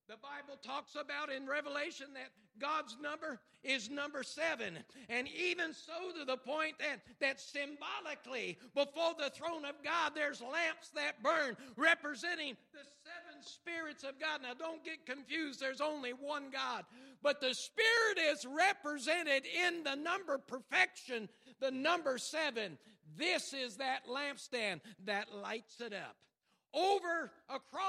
The 0.08 0.16
Bible 0.22 0.58
talks 0.62 0.94
about 0.94 1.32
in 1.32 1.46
Revelation 1.46 2.06
that 2.14 2.30
God's 2.60 2.96
number 3.02 3.40
is 3.64 3.90
number 3.90 4.22
seven. 4.22 4.78
And 5.08 5.26
even 5.28 5.74
so, 5.74 6.16
to 6.18 6.24
the 6.24 6.36
point 6.36 6.78
that, 6.78 7.00
that 7.20 7.40
symbolically, 7.40 8.56
before 8.74 9.14
the 9.18 9.30
throne 9.30 9.64
of 9.64 9.74
God, 9.82 10.12
there's 10.14 10.40
lamps 10.40 10.90
that 10.94 11.22
burn, 11.22 11.56
representing 11.76 12.56
the 12.72 12.86
seven 13.02 13.42
spirits 13.42 14.04
of 14.04 14.20
God. 14.20 14.42
Now, 14.42 14.54
don't 14.54 14.84
get 14.84 15.06
confused, 15.06 15.60
there's 15.60 15.80
only 15.80 16.12
one 16.12 16.50
God. 16.52 16.84
But 17.20 17.40
the 17.40 17.54
Spirit 17.54 18.30
is 18.30 18.46
represented 18.46 19.44
in 19.44 19.82
the 19.82 19.96
number 19.96 20.38
perfection, 20.38 21.28
the 21.60 21.72
number 21.72 22.16
seven. 22.16 22.78
This 23.16 23.52
is 23.52 23.76
that 23.76 24.06
lampstand 24.06 24.80
that 25.04 25.34
lights 25.34 25.80
it 25.80 25.92
up 25.92 26.16
over 26.76 27.32
across 27.48 27.85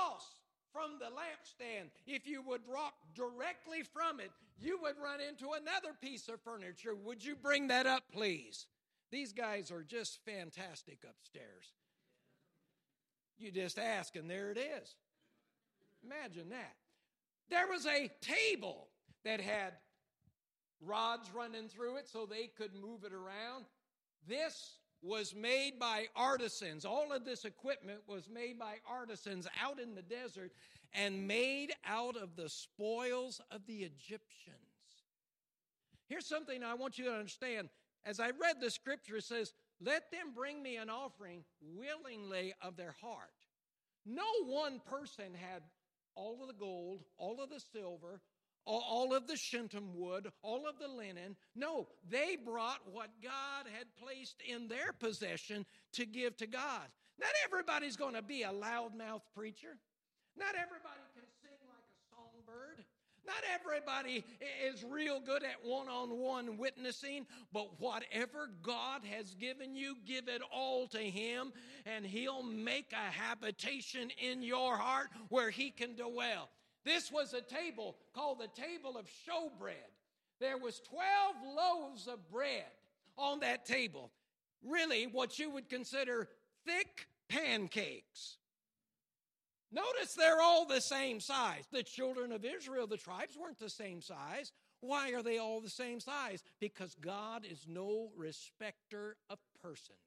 the 0.99 1.05
lampstand. 1.05 1.89
If 2.05 2.27
you 2.27 2.41
would 2.43 2.61
walk 2.67 2.93
directly 3.15 3.83
from 3.83 4.19
it, 4.19 4.31
you 4.59 4.79
would 4.81 4.95
run 5.01 5.19
into 5.21 5.51
another 5.51 5.95
piece 6.01 6.27
of 6.27 6.41
furniture. 6.41 6.95
Would 6.95 7.23
you 7.23 7.35
bring 7.35 7.67
that 7.67 7.85
up, 7.85 8.03
please? 8.11 8.65
These 9.11 9.33
guys 9.33 9.71
are 9.71 9.83
just 9.83 10.19
fantastic 10.25 10.99
upstairs. 11.09 11.73
You 13.37 13.51
just 13.51 13.77
ask, 13.77 14.15
and 14.15 14.29
there 14.29 14.51
it 14.51 14.57
is. 14.57 14.95
Imagine 16.03 16.49
that. 16.49 16.75
There 17.49 17.67
was 17.67 17.85
a 17.85 18.11
table 18.21 18.87
that 19.23 19.39
had 19.39 19.73
rods 20.81 21.29
running 21.33 21.69
through 21.69 21.97
it 21.97 22.07
so 22.07 22.25
they 22.25 22.47
could 22.57 22.75
move 22.75 23.03
it 23.03 23.13
around. 23.13 23.65
This 24.27 24.77
was 25.01 25.35
made 25.35 25.79
by 25.79 26.07
artisans. 26.15 26.83
All 26.83 27.11
of 27.13 27.23
this 27.23 27.45
equipment 27.45 27.99
was 28.07 28.27
made 28.29 28.59
by 28.59 28.75
artisans 28.89 29.47
out 29.63 29.79
in 29.79 29.95
the 29.95 30.01
desert 30.01 30.51
and 30.93 31.27
made 31.27 31.73
out 31.85 32.15
of 32.15 32.35
the 32.35 32.49
spoils 32.49 33.41
of 33.51 33.65
the 33.65 33.83
Egyptians. 33.83 34.55
Here's 36.07 36.25
something 36.25 36.63
I 36.63 36.73
want 36.73 36.97
you 36.97 37.05
to 37.05 37.13
understand. 37.13 37.69
As 38.05 38.19
I 38.19 38.27
read 38.27 38.61
the 38.61 38.71
scripture, 38.71 39.17
it 39.17 39.25
says, 39.25 39.53
Let 39.81 40.11
them 40.11 40.33
bring 40.33 40.63
me 40.63 40.77
an 40.77 40.89
offering 40.89 41.43
willingly 41.61 42.53
of 42.61 42.77
their 42.77 42.95
heart. 43.01 43.29
No 44.05 44.45
one 44.45 44.79
person 44.89 45.33
had 45.33 45.63
all 46.15 46.39
of 46.41 46.47
the 46.47 46.53
gold, 46.53 47.03
all 47.17 47.41
of 47.43 47.49
the 47.49 47.59
silver, 47.59 48.21
all 48.65 49.13
of 49.13 49.27
the 49.27 49.37
shittim 49.37 49.93
wood, 49.93 50.27
all 50.41 50.67
of 50.67 50.79
the 50.79 50.87
linen. 50.87 51.35
No, 51.55 51.87
they 52.09 52.35
brought 52.35 52.79
what 52.91 53.09
God 53.23 53.65
had 53.77 53.87
placed 54.01 54.41
in 54.47 54.67
their 54.67 54.93
possession 54.93 55.65
to 55.93 56.05
give 56.05 56.35
to 56.37 56.47
God. 56.47 56.87
Not 57.19 57.29
everybody's 57.45 57.95
going 57.95 58.13
to 58.13 58.21
be 58.21 58.43
a 58.43 58.51
loudmouth 58.51 59.21
preacher. 59.35 59.77
Not 60.37 60.53
everybody 60.55 61.01
can 61.13 61.25
sing 61.41 61.57
like 61.67 61.83
a 61.89 61.97
songbird. 62.15 62.85
Not 63.25 63.43
everybody 63.53 64.23
is 64.65 64.85
real 64.85 65.19
good 65.19 65.43
at 65.43 65.65
one 65.65 65.89
on 65.89 66.17
one 66.17 66.57
witnessing, 66.57 67.25
but 67.51 67.79
whatever 67.79 68.49
God 68.61 69.01
has 69.03 69.35
given 69.35 69.75
you, 69.75 69.97
give 70.05 70.29
it 70.29 70.41
all 70.53 70.87
to 70.87 70.99
Him, 70.99 71.51
and 71.85 72.05
He'll 72.05 72.43
make 72.43 72.93
a 72.93 73.11
habitation 73.11 74.09
in 74.21 74.41
your 74.41 74.77
heart 74.77 75.09
where 75.27 75.49
He 75.49 75.71
can 75.71 75.95
dwell. 75.95 76.49
This 76.85 77.11
was 77.11 77.33
a 77.33 77.41
table 77.41 77.97
called 78.13 78.39
the 78.39 78.61
table 78.61 78.97
of 78.97 79.07
showbread. 79.27 79.91
There 80.39 80.57
was 80.57 80.79
12 80.89 81.01
loaves 81.55 82.07
of 82.07 82.29
bread 82.31 82.63
on 83.17 83.41
that 83.41 83.65
table. 83.65 84.11
Really 84.63 85.05
what 85.05 85.37
you 85.37 85.49
would 85.49 85.67
consider 85.67 86.29
thick 86.65 87.07
pancakes. 87.27 88.36
Notice 89.71 90.13
they're 90.13 90.41
all 90.41 90.65
the 90.65 90.81
same 90.81 91.19
size. 91.19 91.65
The 91.71 91.83
children 91.83 92.31
of 92.31 92.45
Israel, 92.45 92.87
the 92.87 92.97
tribes 92.97 93.37
weren't 93.39 93.59
the 93.59 93.69
same 93.69 94.01
size. 94.01 94.53
Why 94.79 95.11
are 95.11 95.23
they 95.23 95.37
all 95.37 95.59
the 95.59 95.69
same 95.69 95.99
size? 95.99 96.43
Because 96.59 96.95
God 97.01 97.45
is 97.49 97.65
no 97.67 98.09
respecter 98.15 99.17
of 99.29 99.39
persons. 99.61 99.97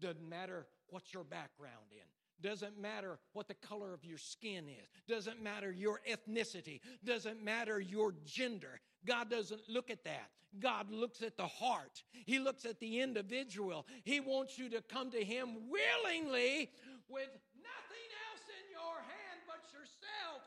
Doesn't 0.00 0.28
matter 0.28 0.66
what 0.88 1.12
your 1.12 1.24
background 1.24 1.90
in. 1.92 2.04
Doesn't 2.48 2.78
matter 2.78 3.18
what 3.32 3.48
the 3.48 3.54
color 3.54 3.94
of 3.94 4.04
your 4.04 4.18
skin 4.18 4.68
is. 4.68 4.88
Doesn't 5.08 5.42
matter 5.42 5.72
your 5.72 6.00
ethnicity. 6.08 6.80
Doesn't 7.04 7.42
matter 7.42 7.80
your 7.80 8.14
gender. 8.24 8.80
God 9.06 9.30
doesn't 9.30 9.62
look 9.68 9.90
at 9.90 10.04
that. 10.04 10.30
God 10.60 10.90
looks 10.90 11.22
at 11.22 11.36
the 11.36 11.46
heart. 11.46 12.02
He 12.26 12.38
looks 12.38 12.64
at 12.64 12.80
the 12.80 13.00
individual. 13.00 13.86
He 14.04 14.20
wants 14.20 14.58
you 14.58 14.68
to 14.70 14.82
come 14.82 15.10
to 15.10 15.24
Him 15.24 15.56
willingly 15.70 16.70
with 17.08 17.28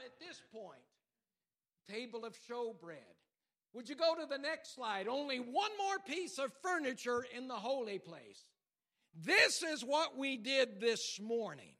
at 0.08 0.20
this 0.20 0.42
point. 0.54 0.80
Table 1.90 2.26
of 2.26 2.36
showbread. 2.50 2.96
Would 3.74 3.90
you 3.90 3.96
go 3.96 4.16
to 4.16 4.26
the 4.26 4.38
next 4.38 4.76
slide? 4.76 5.08
Only 5.08 5.38
one 5.38 5.72
more 5.78 6.00
piece 6.08 6.40
of 6.40 6.52
furniture 6.64 7.26
in 7.36 7.48
the 7.48 7.56
holy 7.56 8.00
place. 8.00 8.46
This 9.14 9.64
is 9.64 9.84
what 9.84 10.18
we 10.18 10.38
did 10.38 10.80
this 10.80 11.20
morning. 11.22 11.74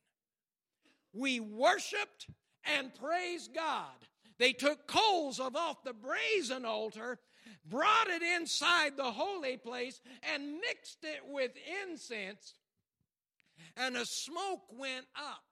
We 1.14 1.40
worshiped 1.40 2.28
and 2.66 2.94
praised 2.94 3.54
God. 3.56 3.96
They 4.38 4.54
took 4.54 4.88
coals 4.88 5.40
of 5.40 5.56
off 5.56 5.84
the 5.84 5.94
brazen 5.94 6.66
altar, 6.66 7.20
brought 7.66 8.08
it 8.08 8.22
inside 8.22 8.98
the 8.98 9.12
holy 9.12 9.58
place, 9.58 10.00
and 10.34 10.60
mixed 10.60 11.04
it 11.04 11.22
with 11.28 11.52
incense, 11.84 12.54
and 13.76 13.98
a 13.98 14.06
smoke 14.06 14.64
went 14.78 15.06
up 15.16 15.44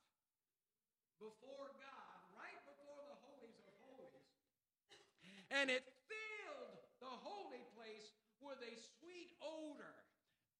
before 1.18 1.74
God, 1.74 2.20
right 2.38 2.62
before 2.68 3.02
the 3.10 3.18
holies 3.26 3.58
of 3.66 3.74
holies. 3.82 4.30
And 5.52 5.70
it 5.70 5.84
filled 6.08 6.80
the 7.00 7.08
holy 7.08 7.64
place 7.76 8.12
with 8.42 8.58
a 8.62 8.76
sweet 9.00 9.30
odor. 9.42 9.94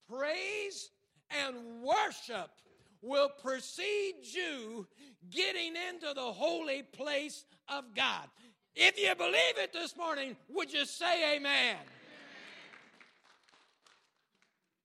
Praise 0.10 0.90
and 1.30 1.82
worship 1.82 2.52
will 3.02 3.30
precede 3.42 4.16
you 4.24 4.88
getting 5.30 5.74
into 5.90 6.14
the 6.14 6.22
holy 6.22 6.84
place 6.84 7.46
of 7.68 7.84
God. 7.96 8.28
If 8.76 9.00
you 9.00 9.14
believe 9.16 9.58
it 9.58 9.72
this 9.72 9.96
morning, 9.96 10.36
would 10.50 10.74
you 10.74 10.86
say 10.86 11.36
amen? 11.36 11.76
amen? 11.76 11.78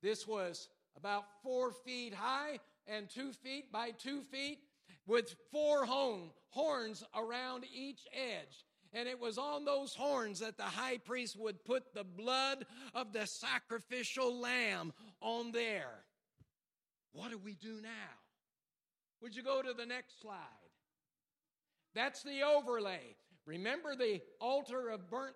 This 0.02 0.26
was 0.26 0.68
about 0.96 1.24
four 1.42 1.72
feet 1.72 2.14
high 2.14 2.58
and 2.86 3.08
two 3.08 3.32
feet 3.32 3.72
by 3.72 3.90
two 3.90 4.22
feet 4.22 4.60
with 5.06 5.34
four 5.50 5.84
hone, 5.84 6.30
horns 6.50 7.04
around 7.14 7.64
each 7.74 8.00
edge. 8.12 8.64
And 8.92 9.08
it 9.08 9.20
was 9.20 9.38
on 9.38 9.64
those 9.64 9.94
horns 9.94 10.40
that 10.40 10.56
the 10.56 10.64
high 10.64 10.98
priest 10.98 11.38
would 11.38 11.64
put 11.64 11.94
the 11.94 12.04
blood 12.04 12.66
of 12.94 13.12
the 13.12 13.26
sacrificial 13.26 14.40
lamb 14.40 14.92
on 15.20 15.52
there. 15.52 16.04
What 17.12 17.30
do 17.30 17.38
we 17.38 17.54
do 17.54 17.80
now? 17.82 18.18
Would 19.22 19.36
you 19.36 19.42
go 19.42 19.62
to 19.62 19.72
the 19.72 19.86
next 19.86 20.20
slide? 20.20 20.36
That's 21.94 22.22
the 22.22 22.42
overlay. 22.42 23.16
Remember 23.46 23.94
the 23.94 24.20
altar 24.40 24.88
of 24.90 25.10
burnt, 25.10 25.34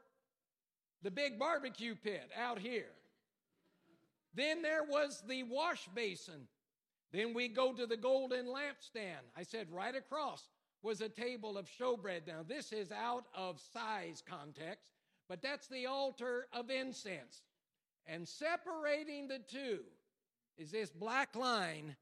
the 1.03 1.11
big 1.11 1.38
barbecue 1.38 1.95
pit 1.95 2.31
out 2.37 2.59
here. 2.59 2.90
Then 4.35 4.62
there 4.62 4.85
was 4.85 5.23
the 5.29 5.45
wash 5.45 5.88
basin. 5.95 6.49
Then 7.12 7.35
we 7.35 7.49
go 7.49 7.73
to 7.73 7.87
the 7.87 7.97
golden 7.97 8.47
lampstand. 8.47 9.23
I 9.37 9.45
said 9.45 9.69
right 9.71 9.95
across 9.95 10.49
was 10.85 11.01
a 11.01 11.09
table 11.09 11.57
of 11.57 11.66
showbread. 11.66 12.27
Now, 12.27 12.44
this 12.47 12.70
is 12.70 12.92
out 12.92 13.25
of 13.35 13.59
size 13.73 14.23
context, 14.29 14.85
but 15.29 15.40
that's 15.40 15.66
the 15.66 15.87
altar 15.87 16.47
of 16.53 16.70
incense. 16.70 17.42
And 18.07 18.29
separating 18.29 19.27
the 19.27 19.40
two 19.51 19.81
is 20.59 20.70
this 20.70 20.90
black 20.90 21.35
line 21.35 21.97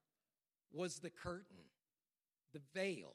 was 0.72 0.98
the 0.98 1.10
curtain, 1.10 1.64
the 2.52 2.60
veil. 2.74 3.14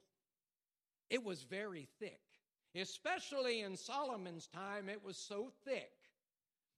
It 1.09 1.23
was 1.23 1.43
very 1.43 1.89
thick. 1.99 2.21
Especially 2.73 3.61
in 3.61 3.75
Solomon's 3.75 4.47
time, 4.47 4.87
it 4.87 5.03
was 5.03 5.17
so 5.17 5.51
thick 5.65 5.91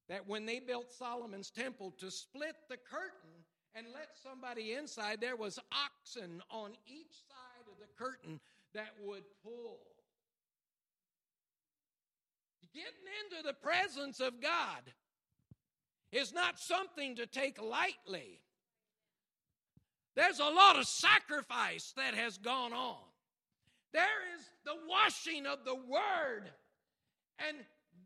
that 0.08 0.26
when 0.26 0.46
they 0.46 0.58
built 0.58 0.90
Solomon's 0.90 1.50
temple 1.50 1.94
to 1.98 2.10
split 2.10 2.56
the 2.68 2.76
curtain 2.76 3.44
and 3.76 3.86
let 3.94 4.08
somebody 4.20 4.72
inside, 4.72 5.20
there 5.20 5.36
was 5.36 5.60
oxen 5.72 6.42
on 6.50 6.72
each 6.86 7.12
side 7.28 7.68
of 7.70 7.78
the 7.78 7.86
curtain 7.96 8.40
that 8.74 8.94
would 9.02 9.24
pull. 9.42 9.78
Getting 12.72 12.90
into 13.24 13.46
the 13.46 13.52
presence 13.52 14.20
of 14.20 14.40
God 14.40 14.82
is 16.12 16.32
not 16.32 16.58
something 16.58 17.16
to 17.16 17.26
take 17.26 17.60
lightly. 17.60 18.40
There's 20.16 20.38
a 20.38 20.44
lot 20.44 20.76
of 20.76 20.86
sacrifice 20.86 21.92
that 21.96 22.14
has 22.14 22.38
gone 22.38 22.72
on. 22.72 22.98
There 23.92 24.04
is 24.36 24.44
the 24.64 24.76
washing 24.88 25.46
of 25.46 25.64
the 25.64 25.74
Word 25.74 26.50
and 27.38 27.56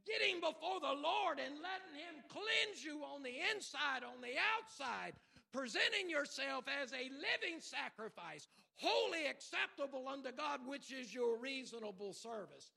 getting 0.07 0.41
before 0.41 0.81
the 0.81 1.01
Lord 1.01 1.39
and 1.39 1.57
letting 1.61 1.97
Him 1.97 2.23
cleanse 2.29 2.85
you 2.85 3.03
on 3.05 3.23
the 3.23 3.35
inside, 3.55 4.05
on 4.05 4.21
the 4.21 4.37
outside, 4.57 5.13
presenting 5.55 6.11
yourself 6.11 6.65
as 6.83 6.93
a 6.93 6.97
living 6.97 7.61
sacrifice, 7.61 8.49
wholly 8.75 9.27
acceptable 9.27 10.09
unto 10.09 10.33
God, 10.33 10.61
which 10.67 10.93
is 10.93 11.15
your 11.15 11.39
reasonable 11.39 12.13
service. 12.13 12.73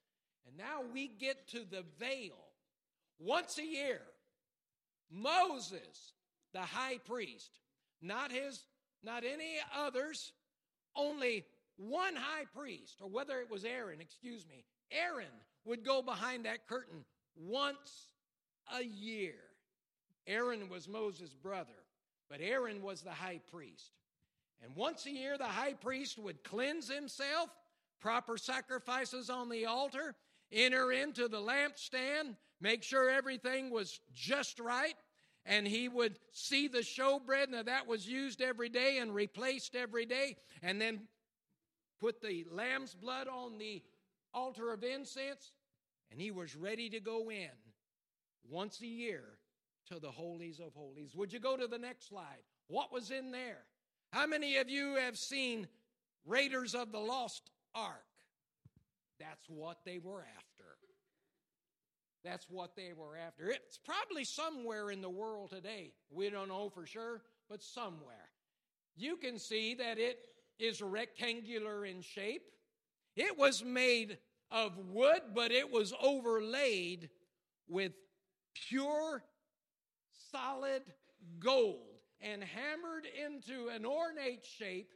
And 0.45 0.55
now 0.55 0.81
we 0.93 1.07
get 1.07 1.47
to 1.49 1.65
the 1.69 1.83
veil. 1.99 2.37
Once 3.19 3.57
a 3.57 3.65
year, 3.65 4.01
Moses, 5.09 6.13
the 6.53 6.59
high 6.59 6.99
priest, 6.99 7.49
not 7.99 8.31
his, 8.31 8.61
not 9.03 9.23
any 9.23 9.55
others, 9.75 10.31
only 10.95 11.45
one 11.77 12.15
high 12.15 12.45
priest, 12.55 12.97
or 13.01 13.09
whether 13.09 13.39
it 13.39 13.49
was 13.49 13.65
Aaron, 13.65 14.01
excuse 14.01 14.45
me, 14.47 14.63
Aaron 14.91 15.25
would 15.65 15.83
go 15.83 16.03
behind 16.03 16.45
that 16.45 16.67
curtain 16.67 17.05
once 17.35 18.09
a 18.75 18.83
year. 18.83 19.35
Aaron 20.27 20.69
was 20.69 20.87
Moses' 20.87 21.33
brother. 21.33 21.71
But 22.29 22.41
Aaron 22.41 22.81
was 22.81 23.01
the 23.01 23.11
high 23.11 23.39
priest. 23.51 23.91
And 24.63 24.75
once 24.75 25.05
a 25.05 25.11
year, 25.11 25.37
the 25.37 25.45
high 25.45 25.73
priest 25.73 26.17
would 26.17 26.43
cleanse 26.43 26.89
himself, 26.89 27.49
proper 27.99 28.37
sacrifices 28.37 29.29
on 29.29 29.49
the 29.49 29.65
altar, 29.65 30.15
enter 30.51 30.91
into 30.91 31.27
the 31.27 31.39
lampstand, 31.39 32.35
make 32.59 32.83
sure 32.83 33.09
everything 33.09 33.69
was 33.69 33.99
just 34.13 34.59
right, 34.59 34.95
and 35.45 35.67
he 35.67 35.87
would 35.87 36.19
see 36.31 36.67
the 36.67 36.79
showbread. 36.79 37.49
Now, 37.49 37.63
that 37.63 37.87
was 37.87 38.07
used 38.07 38.41
every 38.41 38.69
day 38.69 38.97
and 38.97 39.13
replaced 39.13 39.75
every 39.75 40.05
day, 40.05 40.37
and 40.61 40.81
then 40.81 41.01
put 41.99 42.21
the 42.21 42.45
lamb's 42.51 42.93
blood 42.93 43.27
on 43.27 43.57
the 43.57 43.81
altar 44.33 44.73
of 44.73 44.83
incense, 44.83 45.51
and 46.11 46.19
he 46.19 46.31
was 46.31 46.55
ready 46.55 46.89
to 46.89 46.99
go 46.99 47.29
in 47.29 47.49
once 48.49 48.81
a 48.81 48.87
year 48.87 49.23
to 49.91 49.99
the 49.99 50.11
holies 50.11 50.59
of 50.59 50.73
holies. 50.73 51.15
Would 51.15 51.31
you 51.33 51.39
go 51.39 51.57
to 51.57 51.67
the 51.67 51.77
next 51.77 52.09
slide? 52.09 52.43
What 52.67 52.91
was 52.91 53.11
in 53.11 53.31
there? 53.31 53.63
How 54.11 54.25
many 54.27 54.57
of 54.57 54.69
you 54.69 54.95
have 54.95 55.17
seen 55.17 55.67
Raiders 56.25 56.75
of 56.75 56.91
the 56.91 56.99
Lost 56.99 57.49
Ark? 57.75 58.03
That's 59.19 59.45
what 59.47 59.79
they 59.85 59.99
were 59.99 60.25
after. 60.37 60.47
That's 62.23 62.45
what 62.49 62.75
they 62.75 62.91
were 62.95 63.17
after. 63.17 63.49
It's 63.49 63.77
probably 63.77 64.23
somewhere 64.23 64.91
in 64.91 65.01
the 65.01 65.09
world 65.09 65.51
today. 65.51 65.93
We 66.09 66.29
don't 66.29 66.49
know 66.49 66.69
for 66.69 66.85
sure, 66.85 67.21
but 67.49 67.63
somewhere. 67.63 68.29
You 68.95 69.15
can 69.15 69.39
see 69.39 69.75
that 69.75 69.97
it 69.97 70.19
is 70.59 70.81
rectangular 70.81 71.85
in 71.85 72.01
shape. 72.01 72.43
It 73.15 73.37
was 73.37 73.63
made 73.63 74.17
of 74.51 74.77
wood, 74.91 75.21
but 75.33 75.51
it 75.51 75.71
was 75.71 75.93
overlaid 76.01 77.09
with 77.67 77.93
pure 78.53 79.23
solid 80.37 80.83
gold 81.39 82.01
and 82.21 82.43
hammered 82.43 83.07
into 83.25 83.69
an 83.69 83.85
ornate 83.85 84.45
shape. 84.45 84.93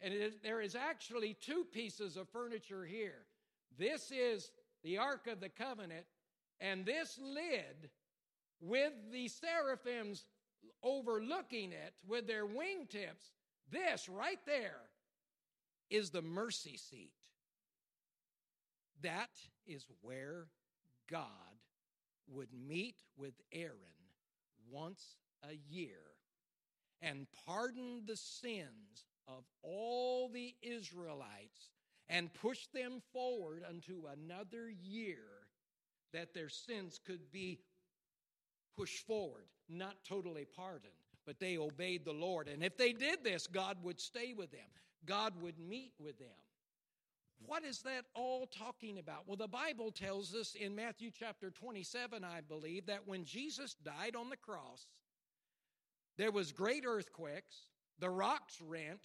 And 0.00 0.14
there 0.42 0.60
is 0.60 0.74
actually 0.74 1.36
two 1.40 1.66
pieces 1.72 2.16
of 2.16 2.28
furniture 2.28 2.84
here. 2.84 3.26
This 3.78 4.10
is 4.10 4.50
the 4.82 4.98
Ark 4.98 5.26
of 5.26 5.40
the 5.40 5.48
Covenant, 5.48 6.06
and 6.58 6.86
this 6.86 7.18
lid 7.22 7.90
with 8.60 8.92
the 9.12 9.28
seraphims 9.28 10.24
overlooking 10.82 11.72
it 11.72 11.94
with 12.06 12.26
their 12.26 12.46
wingtips, 12.46 13.34
this 13.70 14.08
right 14.08 14.38
there 14.46 14.80
is 15.90 16.10
the 16.10 16.22
mercy 16.22 16.76
seat. 16.76 17.12
That 19.02 19.30
is 19.66 19.86
where 20.00 20.46
God 21.10 21.26
would 22.28 22.48
meet 22.52 22.96
with 23.16 23.34
Aaron 23.52 23.99
once 24.70 25.16
a 25.48 25.54
year 25.68 25.98
and 27.02 27.26
pardon 27.46 28.02
the 28.06 28.16
sins 28.16 29.06
of 29.26 29.44
all 29.62 30.28
the 30.28 30.54
Israelites 30.62 31.70
and 32.08 32.32
push 32.34 32.66
them 32.74 33.00
forward 33.12 33.62
unto 33.68 34.02
another 34.12 34.68
year 34.68 35.18
that 36.12 36.34
their 36.34 36.48
sins 36.48 36.98
could 37.04 37.30
be 37.30 37.60
pushed 38.76 39.06
forward, 39.06 39.46
not 39.68 39.96
totally 40.06 40.44
pardoned, 40.44 40.92
but 41.26 41.38
they 41.38 41.56
obeyed 41.56 42.04
the 42.04 42.12
Lord. 42.12 42.48
And 42.48 42.64
if 42.64 42.76
they 42.76 42.92
did 42.92 43.22
this, 43.22 43.46
God 43.46 43.76
would 43.82 44.00
stay 44.00 44.34
with 44.34 44.50
them, 44.50 44.60
God 45.06 45.40
would 45.40 45.58
meet 45.58 45.92
with 45.98 46.18
them. 46.18 46.28
What 47.46 47.64
is 47.64 47.80
that 47.82 48.04
all 48.14 48.46
talking 48.46 48.98
about? 48.98 49.26
Well, 49.26 49.36
the 49.36 49.48
Bible 49.48 49.90
tells 49.90 50.34
us 50.34 50.54
in 50.54 50.74
Matthew 50.74 51.10
chapter 51.10 51.50
27, 51.50 52.22
I 52.22 52.40
believe, 52.42 52.86
that 52.86 53.06
when 53.06 53.24
Jesus 53.24 53.74
died 53.82 54.14
on 54.14 54.30
the 54.30 54.36
cross, 54.36 54.86
there 56.16 56.30
was 56.30 56.52
great 56.52 56.84
earthquakes, 56.86 57.56
the 57.98 58.10
rocks 58.10 58.60
rent, 58.60 59.00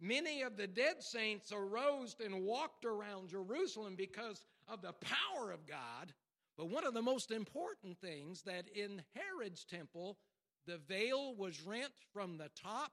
many 0.00 0.42
of 0.42 0.56
the 0.56 0.66
dead 0.66 0.96
saints 1.00 1.52
arose 1.52 2.16
and 2.24 2.42
walked 2.42 2.84
around 2.84 3.30
Jerusalem 3.30 3.94
because 3.96 4.44
of 4.68 4.82
the 4.82 4.92
power 4.92 5.50
of 5.50 5.66
God. 5.66 6.12
But 6.56 6.68
one 6.68 6.86
of 6.86 6.94
the 6.94 7.02
most 7.02 7.30
important 7.30 7.98
things 7.98 8.42
that 8.42 8.68
in 8.74 9.02
Herod's 9.14 9.64
temple, 9.64 10.18
the 10.66 10.78
veil 10.88 11.34
was 11.34 11.62
rent 11.62 11.92
from 12.12 12.36
the 12.36 12.50
top 12.62 12.92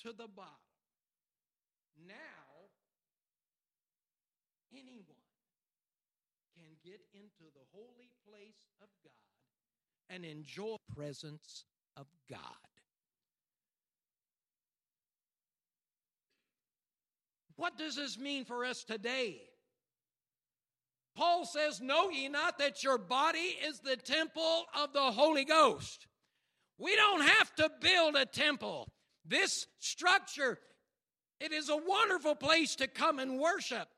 to 0.00 0.08
the 0.08 0.26
bottom. 0.26 0.54
Now, 2.08 2.39
anyone 4.72 5.24
can 6.54 6.76
get 6.84 7.00
into 7.12 7.50
the 7.54 7.64
holy 7.72 8.10
place 8.28 8.66
of 8.80 8.88
God 9.04 10.14
and 10.14 10.24
enjoy 10.24 10.76
the 10.88 10.94
presence 10.94 11.64
of 11.96 12.06
God. 12.28 12.40
What 17.56 17.76
does 17.76 17.96
this 17.96 18.18
mean 18.18 18.44
for 18.44 18.64
us 18.64 18.84
today? 18.84 19.42
Paul 21.14 21.44
says, 21.44 21.80
Know 21.80 22.08
ye 22.08 22.28
not 22.28 22.58
that 22.58 22.82
your 22.82 22.96
body 22.96 23.56
is 23.66 23.80
the 23.80 23.96
temple 23.96 24.64
of 24.74 24.92
the 24.94 25.12
Holy 25.12 25.44
Ghost? 25.44 26.06
We 26.78 26.96
don't 26.96 27.20
have 27.20 27.54
to 27.56 27.70
build 27.80 28.16
a 28.16 28.24
temple. 28.24 28.88
This 29.26 29.66
structure, 29.78 30.58
it 31.38 31.52
is 31.52 31.68
a 31.68 31.76
wonderful 31.76 32.34
place 32.34 32.74
to 32.76 32.86
come 32.88 33.18
and 33.18 33.38
worship 33.38 33.88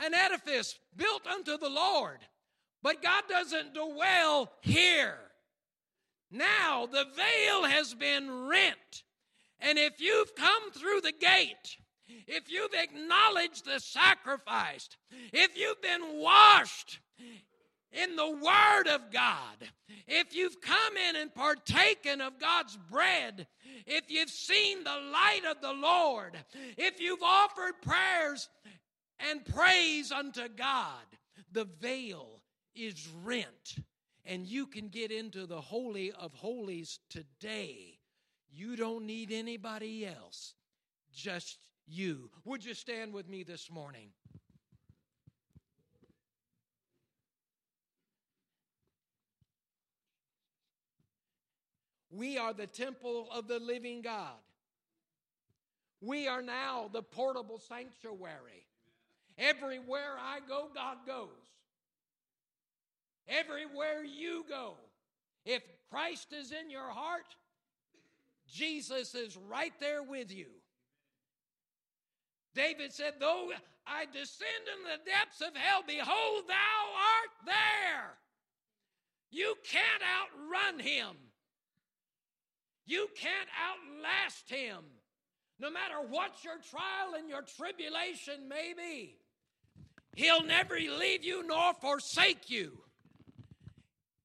an 0.00 0.14
edifice 0.14 0.78
built 0.96 1.26
unto 1.26 1.56
the 1.58 1.68
Lord. 1.68 2.18
But 2.82 3.02
God 3.02 3.24
doesn't 3.28 3.74
dwell 3.74 4.52
here. 4.60 5.18
Now 6.30 6.86
the 6.86 7.04
veil 7.16 7.64
has 7.64 7.94
been 7.94 8.48
rent, 8.48 9.04
And 9.60 9.78
if 9.78 10.00
you've 10.00 10.34
come 10.34 10.70
through 10.72 11.00
the 11.00 11.12
gate, 11.12 11.78
if 12.26 12.50
you've 12.50 12.74
acknowledged 12.74 13.64
the 13.64 13.80
sacrifice, 13.80 14.88
if 15.32 15.56
you've 15.56 15.80
been 15.82 16.20
washed 16.20 17.00
in 17.92 18.16
the 18.16 18.30
Word 18.30 18.88
of 18.88 19.10
God, 19.12 19.70
if 20.06 20.34
you've 20.34 20.60
come 20.60 20.96
in 21.08 21.16
and 21.16 21.34
partaken 21.34 22.20
of 22.20 22.38
God's 22.38 22.76
bread, 22.90 23.46
if 23.86 24.10
you've 24.10 24.30
seen 24.30 24.84
the 24.84 25.00
light 25.12 25.42
of 25.48 25.60
the 25.60 25.72
Lord, 25.72 26.36
if 26.76 27.00
you've 27.00 27.22
offered 27.22 27.74
prayers 27.82 28.48
and 29.18 29.44
praise 29.44 30.12
unto 30.12 30.48
God, 30.48 31.04
the 31.52 31.66
veil 31.80 32.42
is 32.74 33.08
rent 33.24 33.76
and 34.24 34.46
you 34.46 34.66
can 34.66 34.88
get 34.88 35.10
into 35.10 35.46
the 35.46 35.60
Holy 35.60 36.12
of 36.12 36.34
Holies 36.34 36.98
today. 37.08 37.98
You 38.52 38.76
don't 38.76 39.06
need 39.06 39.30
anybody 39.32 40.06
else, 40.06 40.54
just 41.14 41.58
you. 41.86 42.30
Would 42.44 42.64
you 42.64 42.74
stand 42.74 43.12
with 43.12 43.28
me 43.28 43.44
this 43.44 43.70
morning? 43.70 44.08
We 52.10 52.38
are 52.38 52.54
the 52.54 52.66
temple 52.66 53.28
of 53.30 53.46
the 53.46 53.58
living 53.58 54.00
God. 54.00 54.40
We 56.00 56.26
are 56.26 56.42
now 56.42 56.88
the 56.92 57.02
portable 57.02 57.58
sanctuary. 57.58 58.65
Everywhere 59.38 60.14
I 60.18 60.38
go, 60.46 60.68
God 60.74 60.98
goes. 61.06 61.28
Everywhere 63.28 64.04
you 64.04 64.44
go, 64.48 64.74
if 65.44 65.62
Christ 65.90 66.32
is 66.32 66.52
in 66.52 66.70
your 66.70 66.90
heart, 66.90 67.26
Jesus 68.48 69.14
is 69.14 69.36
right 69.48 69.72
there 69.80 70.02
with 70.02 70.32
you. 70.32 70.46
David 72.54 72.92
said, 72.92 73.14
Though 73.20 73.50
I 73.86 74.06
descend 74.06 74.66
in 74.76 74.82
the 74.84 75.10
depths 75.10 75.40
of 75.40 75.54
hell, 75.54 75.82
behold, 75.86 76.44
thou 76.48 76.54
art 76.54 77.46
there. 77.46 78.10
You 79.30 79.54
can't 79.70 80.02
outrun 80.02 80.80
him. 80.80 81.16
You 82.86 83.08
can't 83.16 83.48
outlast 83.60 84.48
him. 84.48 84.84
No 85.58 85.70
matter 85.70 85.96
what 86.08 86.44
your 86.44 86.58
trial 86.70 87.18
and 87.18 87.28
your 87.28 87.42
tribulation 87.42 88.48
may 88.48 88.72
be, 88.76 89.16
he'll 90.16 90.42
never 90.42 90.74
leave 90.74 91.22
you 91.22 91.46
nor 91.46 91.74
forsake 91.74 92.50
you. 92.50 92.78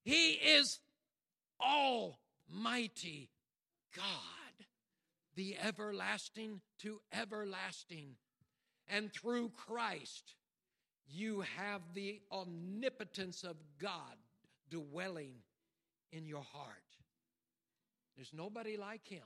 He 0.02 0.32
is 0.32 0.80
Almighty 1.60 3.30
God, 3.94 4.66
the 5.36 5.56
everlasting 5.62 6.60
to 6.80 7.00
everlasting. 7.12 8.16
And 8.88 9.12
through 9.12 9.50
Christ, 9.50 10.34
you 11.06 11.44
have 11.56 11.82
the 11.94 12.20
omnipotence 12.32 13.44
of 13.44 13.56
God 13.80 14.16
dwelling 14.70 15.34
in 16.10 16.26
your 16.26 16.42
heart. 16.42 16.66
There's 18.16 18.32
nobody 18.32 18.76
like 18.76 19.06
Him. 19.06 19.22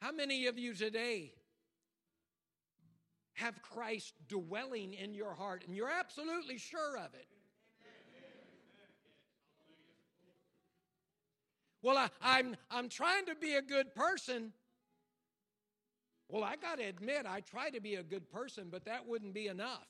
How 0.00 0.12
many 0.12 0.46
of 0.46 0.58
you 0.58 0.74
today 0.74 1.32
have 3.36 3.62
Christ 3.62 4.14
dwelling 4.28 4.94
in 4.94 5.14
your 5.14 5.34
heart 5.34 5.64
and 5.66 5.76
you're 5.76 5.90
absolutely 5.90 6.58
sure 6.58 6.96
of 6.96 7.14
it? 7.14 7.26
Well, 11.82 11.96
I, 11.96 12.08
I'm, 12.20 12.56
I'm 12.70 12.88
trying 12.88 13.26
to 13.26 13.34
be 13.36 13.54
a 13.54 13.62
good 13.62 13.94
person. 13.94 14.52
Well, 16.28 16.42
I 16.42 16.56
got 16.56 16.78
to 16.78 16.84
admit, 16.84 17.26
I 17.28 17.40
try 17.40 17.70
to 17.70 17.80
be 17.80 17.94
a 17.94 18.02
good 18.02 18.28
person, 18.28 18.68
but 18.70 18.86
that 18.86 19.06
wouldn't 19.06 19.34
be 19.34 19.46
enough. 19.46 19.86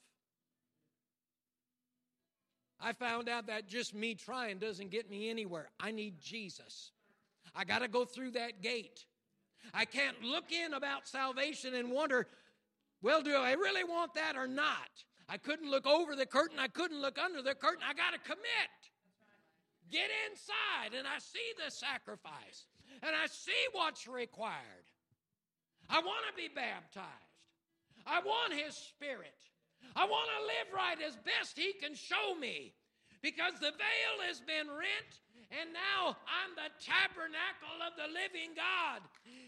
I 2.79 2.93
found 2.93 3.29
out 3.29 3.47
that 3.47 3.69
just 3.69 3.95
me 3.95 4.15
trying 4.15 4.59
doesn't 4.59 4.91
get 4.91 5.09
me 5.09 5.31
anywhere. 5.31 5.71
I 5.81 5.93
need 5.93 6.21
Jesus. 6.21 6.91
I 7.55 7.65
got 7.65 7.79
to 7.79 7.89
go 7.89 8.05
through 8.05 8.33
that 8.33 8.61
gate. 8.61 9.07
I 9.73 9.87
can't 9.87 10.23
look 10.23 10.53
in 10.53 10.75
about 10.75 11.09
salvation 11.09 11.75
and 11.75 11.91
wonder, 11.91 12.27
well, 13.03 13.23
do 13.23 13.35
I 13.35 13.53
really 13.53 13.85
want 13.85 14.15
that 14.15 14.37
or 14.37 14.47
not? 14.47 14.91
I 15.29 15.39
couldn't 15.39 15.71
look 15.71 15.87
over 15.87 16.15
the 16.15 16.27
curtain. 16.27 16.59
I 16.59 16.69
couldn't 16.69 17.01
look 17.01 17.19
under 17.19 17.43
the 17.43 17.55
curtain. 17.55 17.83
I 17.87 17.95
got 17.95 18.13
to 18.13 18.19
commit. 18.21 18.73
Get 19.91 20.11
inside 20.31 20.99
and 20.99 21.07
I 21.07 21.19
see 21.19 21.53
the 21.65 21.71
sacrifice 21.71 22.67
and 23.03 23.15
I 23.15 23.27
see 23.27 23.53
what's 23.73 24.09
required. 24.09 24.91
I 25.89 26.01
want 26.01 26.27
to 26.29 26.35
be 26.35 26.49
baptized. 26.53 27.07
I 28.07 28.21
want 28.21 28.53
His 28.53 28.75
Spirit. 28.75 29.39
I 29.95 30.05
want 30.05 30.29
to 30.39 30.47
live 30.47 30.75
right 30.75 30.99
as 31.07 31.17
best 31.17 31.57
He 31.57 31.73
can 31.73 31.95
show 31.95 32.35
me 32.35 32.75
because 33.23 33.55
the 33.55 33.71
veil 33.71 34.27
has 34.27 34.41
been 34.41 34.67
rent 34.69 35.13
and 35.51 35.73
now 35.73 36.17
I'm 36.27 36.53
the 36.55 36.71
tabernacle 36.83 37.79
of 37.87 37.95
the 37.97 38.09
living 38.09 38.55
God. 38.57 39.03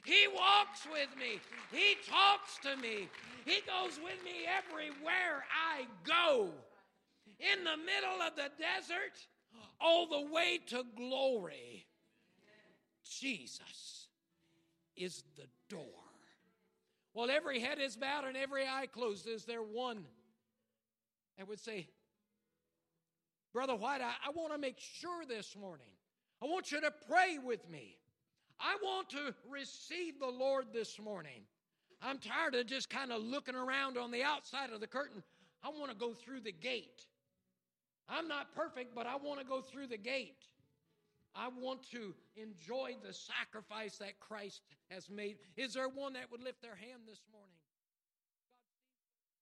He 0.05 0.27
walks 0.29 0.87
with 0.91 1.11
me, 1.19 1.41
He 1.73 1.97
talks 2.09 2.59
to 2.63 2.77
me, 2.77 3.09
He 3.45 3.61
goes 3.67 3.99
with 4.03 4.23
me 4.25 4.47
everywhere 4.47 5.45
I 5.51 5.87
go. 6.05 6.51
In 7.41 7.63
the 7.63 7.77
middle 7.77 8.21
of 8.27 8.35
the 8.35 8.51
desert, 8.59 9.15
all 9.81 10.07
the 10.07 10.33
way 10.33 10.59
to 10.69 10.85
glory. 10.97 11.87
Jesus 13.05 14.09
is 14.97 15.23
the 15.37 15.47
door. 15.69 15.85
Well, 17.15 17.31
every 17.31 17.61
head 17.61 17.79
is 17.79 17.97
bowed 17.97 18.25
and 18.25 18.37
every 18.37 18.65
eye 18.65 18.87
closed. 18.87 19.29
Is 19.29 19.45
there 19.45 19.63
one 19.63 20.05
that 21.37 21.49
would 21.49 21.61
say, 21.61 21.89
Brother 23.53 23.77
White, 23.77 24.01
I, 24.01 24.13
I 24.27 24.31
want 24.35 24.53
to 24.53 24.59
make 24.59 24.79
sure 24.79 25.25
this 25.27 25.57
morning. 25.57 25.87
I 26.43 26.47
want 26.47 26.71
you 26.71 26.81
to 26.81 26.93
pray 27.09 27.39
with 27.43 27.69
me. 27.69 27.97
I 28.61 28.77
want 28.83 29.11
to 29.11 29.35
receive 29.49 30.19
the 30.21 30.27
Lord 30.27 30.67
this 30.73 30.99
morning. 30.99 31.43
I'm 32.03 32.19
tired 32.19 32.55
of 32.55 32.67
just 32.67 32.91
kind 32.91 33.11
of 33.11 33.23
looking 33.23 33.55
around 33.55 33.97
on 33.97 34.11
the 34.11 34.23
outside 34.23 34.71
of 34.71 34.81
the 34.81 34.87
curtain. 34.87 35.23
I 35.65 35.69
want 35.69 35.91
to 35.91 35.97
go 35.97 36.13
through 36.13 36.41
the 36.41 36.53
gate. 36.53 37.07
I'm 38.09 38.29
not 38.29 38.55
perfect, 38.55 38.95
but 38.95 39.07
I 39.07 39.17
want 39.17 39.41
to 39.41 39.47
go 39.47 39.61
through 39.61 39.89
the 39.89 39.99
gate. 39.99 40.47
I 41.35 41.49
want 41.49 41.89
to 41.91 42.15
enjoy 42.37 42.97
the 43.05 43.13
sacrifice 43.13 43.99
that 43.99 44.19
Christ 44.19 44.63
has 44.91 45.11
made. 45.11 45.37
Is 45.57 45.75
there 45.75 45.89
one 45.89 46.15
that 46.15 46.31
would 46.31 46.43
lift 46.43 46.63
their 46.63 46.75
hand 46.75 47.03
this 47.07 47.21
morning? 47.33 47.58